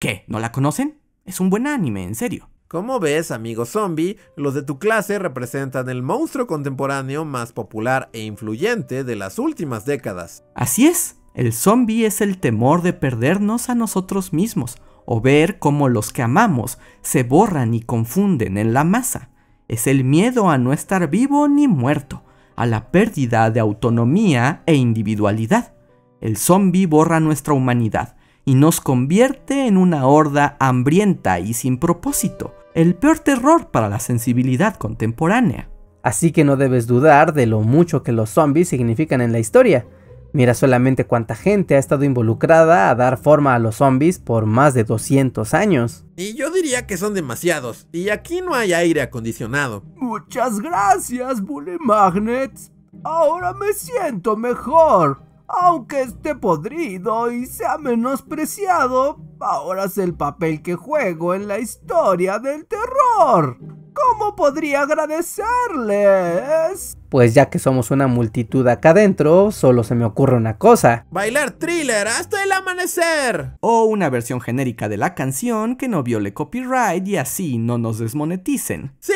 ¿Qué? 0.00 0.24
¿No 0.28 0.38
la 0.38 0.52
conocen? 0.52 1.00
Es 1.24 1.40
un 1.40 1.50
buen 1.50 1.66
anime, 1.66 2.04
en 2.04 2.14
serio. 2.14 2.48
Como 2.68 3.00
ves, 3.00 3.32
amigo 3.32 3.64
zombie, 3.64 4.16
los 4.36 4.54
de 4.54 4.62
tu 4.62 4.78
clase 4.78 5.18
representan 5.18 5.88
el 5.88 6.02
monstruo 6.04 6.46
contemporáneo 6.46 7.24
más 7.24 7.52
popular 7.52 8.08
e 8.12 8.20
influyente 8.20 9.02
de 9.02 9.16
las 9.16 9.40
últimas 9.40 9.86
décadas. 9.86 10.44
Así 10.54 10.86
es, 10.86 11.16
el 11.34 11.52
zombie 11.52 12.06
es 12.06 12.20
el 12.20 12.38
temor 12.38 12.82
de 12.82 12.92
perdernos 12.92 13.70
a 13.70 13.74
nosotros 13.74 14.32
mismos, 14.32 14.76
o 15.04 15.20
ver 15.20 15.58
cómo 15.58 15.88
los 15.88 16.12
que 16.12 16.22
amamos 16.22 16.78
se 17.02 17.24
borran 17.24 17.74
y 17.74 17.80
confunden 17.80 18.56
en 18.56 18.72
la 18.72 18.84
masa. 18.84 19.30
Es 19.66 19.88
el 19.88 20.04
miedo 20.04 20.48
a 20.48 20.58
no 20.58 20.72
estar 20.72 21.10
vivo 21.10 21.48
ni 21.48 21.66
muerto, 21.66 22.22
a 22.54 22.66
la 22.66 22.92
pérdida 22.92 23.50
de 23.50 23.58
autonomía 23.58 24.62
e 24.66 24.74
individualidad. 24.74 25.74
El 26.20 26.36
zombie 26.36 26.86
borra 26.86 27.18
nuestra 27.18 27.54
humanidad 27.54 28.17
y 28.48 28.54
nos 28.54 28.80
convierte 28.80 29.66
en 29.66 29.76
una 29.76 30.06
horda 30.06 30.56
hambrienta 30.58 31.38
y 31.38 31.52
sin 31.52 31.76
propósito, 31.76 32.54
el 32.72 32.94
peor 32.94 33.18
terror 33.18 33.70
para 33.70 33.90
la 33.90 34.00
sensibilidad 34.00 34.76
contemporánea. 34.76 35.68
Así 36.02 36.32
que 36.32 36.44
no 36.44 36.56
debes 36.56 36.86
dudar 36.86 37.34
de 37.34 37.44
lo 37.44 37.60
mucho 37.60 38.02
que 38.02 38.12
los 38.12 38.30
zombies 38.30 38.70
significan 38.70 39.20
en 39.20 39.32
la 39.32 39.38
historia. 39.38 39.84
Mira 40.32 40.54
solamente 40.54 41.04
cuánta 41.04 41.34
gente 41.34 41.74
ha 41.74 41.78
estado 41.78 42.04
involucrada 42.04 42.88
a 42.88 42.94
dar 42.94 43.18
forma 43.18 43.54
a 43.54 43.58
los 43.58 43.76
zombies 43.76 44.18
por 44.18 44.46
más 44.46 44.72
de 44.72 44.84
200 44.84 45.52
años. 45.52 46.06
Y 46.16 46.34
yo 46.34 46.50
diría 46.50 46.86
que 46.86 46.96
son 46.96 47.12
demasiados, 47.12 47.86
y 47.92 48.08
aquí 48.08 48.40
no 48.40 48.54
hay 48.54 48.72
aire 48.72 49.02
acondicionado. 49.02 49.82
Muchas 49.94 50.58
gracias, 50.60 51.42
Bully 51.42 51.76
Magnets. 51.80 52.72
Ahora 53.04 53.52
me 53.52 53.74
siento 53.74 54.38
mejor. 54.38 55.27
Aunque 55.48 56.02
esté 56.02 56.34
podrido 56.34 57.32
y 57.32 57.46
sea 57.46 57.78
menospreciado, 57.78 59.18
ahora 59.40 59.84
es 59.84 59.96
el 59.96 60.12
papel 60.14 60.60
que 60.62 60.74
juego 60.74 61.34
en 61.34 61.48
la 61.48 61.58
historia 61.58 62.38
del 62.38 62.66
terror. 62.66 63.56
¿Cómo 63.94 64.36
podría 64.36 64.82
agradecerles? 64.82 66.98
Pues 67.08 67.32
ya 67.34 67.50
que 67.50 67.58
somos 67.58 67.90
una 67.90 68.06
multitud 68.06 68.68
acá 68.68 68.90
adentro, 68.90 69.50
solo 69.50 69.82
se 69.82 69.94
me 69.94 70.04
ocurre 70.04 70.36
una 70.36 70.58
cosa. 70.58 71.06
Bailar 71.10 71.52
thriller 71.52 72.06
hasta 72.06 72.44
el 72.44 72.52
amanecer. 72.52 73.54
O 73.60 73.84
una 73.84 74.10
versión 74.10 74.42
genérica 74.42 74.88
de 74.88 74.98
la 74.98 75.14
canción 75.14 75.76
que 75.76 75.88
no 75.88 76.02
viole 76.02 76.34
copyright 76.34 77.08
y 77.08 77.16
así 77.16 77.56
no 77.58 77.78
nos 77.78 77.98
desmoneticen. 77.98 78.92
Sí, 79.00 79.14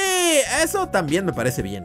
eso 0.64 0.88
también 0.88 1.26
me 1.26 1.32
parece 1.32 1.62
bien. 1.62 1.84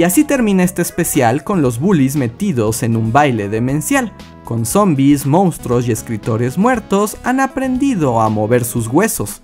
Y 0.00 0.04
así 0.04 0.24
termina 0.24 0.62
este 0.62 0.80
especial 0.80 1.44
con 1.44 1.60
los 1.60 1.78
bullies 1.78 2.16
metidos 2.16 2.82
en 2.82 2.96
un 2.96 3.12
baile 3.12 3.50
demencial. 3.50 4.14
Con 4.46 4.64
zombies, 4.64 5.26
monstruos 5.26 5.86
y 5.86 5.92
escritores 5.92 6.56
muertos 6.56 7.18
han 7.22 7.38
aprendido 7.38 8.22
a 8.22 8.30
mover 8.30 8.64
sus 8.64 8.86
huesos. 8.86 9.42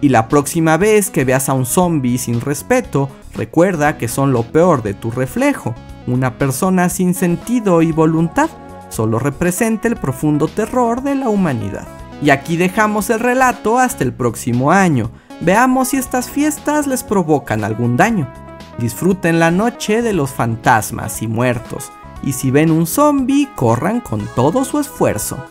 Y 0.00 0.08
la 0.08 0.26
próxima 0.30 0.78
vez 0.78 1.10
que 1.10 1.26
veas 1.26 1.50
a 1.50 1.52
un 1.52 1.66
zombie 1.66 2.16
sin 2.16 2.40
respeto, 2.40 3.10
recuerda 3.34 3.98
que 3.98 4.08
son 4.08 4.32
lo 4.32 4.44
peor 4.44 4.82
de 4.82 4.94
tu 4.94 5.10
reflejo. 5.10 5.74
una 6.06 6.38
persona 6.38 6.88
sin 6.88 7.12
sentido 7.12 7.82
y 7.82 7.92
voluntad, 7.92 8.48
solo 8.88 9.18
representa 9.18 9.86
el 9.86 9.96
profundo 9.96 10.48
terror 10.48 11.02
de 11.02 11.14
la 11.14 11.28
humanidad. 11.28 11.86
Y 12.22 12.30
aquí 12.30 12.56
dejamos 12.56 13.10
el 13.10 13.20
relato 13.20 13.78
hasta 13.78 14.02
el 14.02 14.14
próximo 14.14 14.72
año. 14.72 15.10
Veamos 15.42 15.88
si 15.88 15.98
estas 15.98 16.30
fiestas 16.30 16.86
les 16.86 17.02
provocan 17.02 17.64
algún 17.64 17.98
daño. 17.98 18.49
Disfruten 18.78 19.38
la 19.38 19.50
noche 19.50 20.02
de 20.02 20.12
los 20.12 20.30
fantasmas 20.30 21.22
y 21.22 21.26
muertos, 21.26 21.90
y 22.22 22.32
si 22.32 22.50
ven 22.50 22.70
un 22.70 22.86
zombie, 22.86 23.48
corran 23.54 24.00
con 24.00 24.26
todo 24.34 24.64
su 24.64 24.78
esfuerzo. 24.78 25.44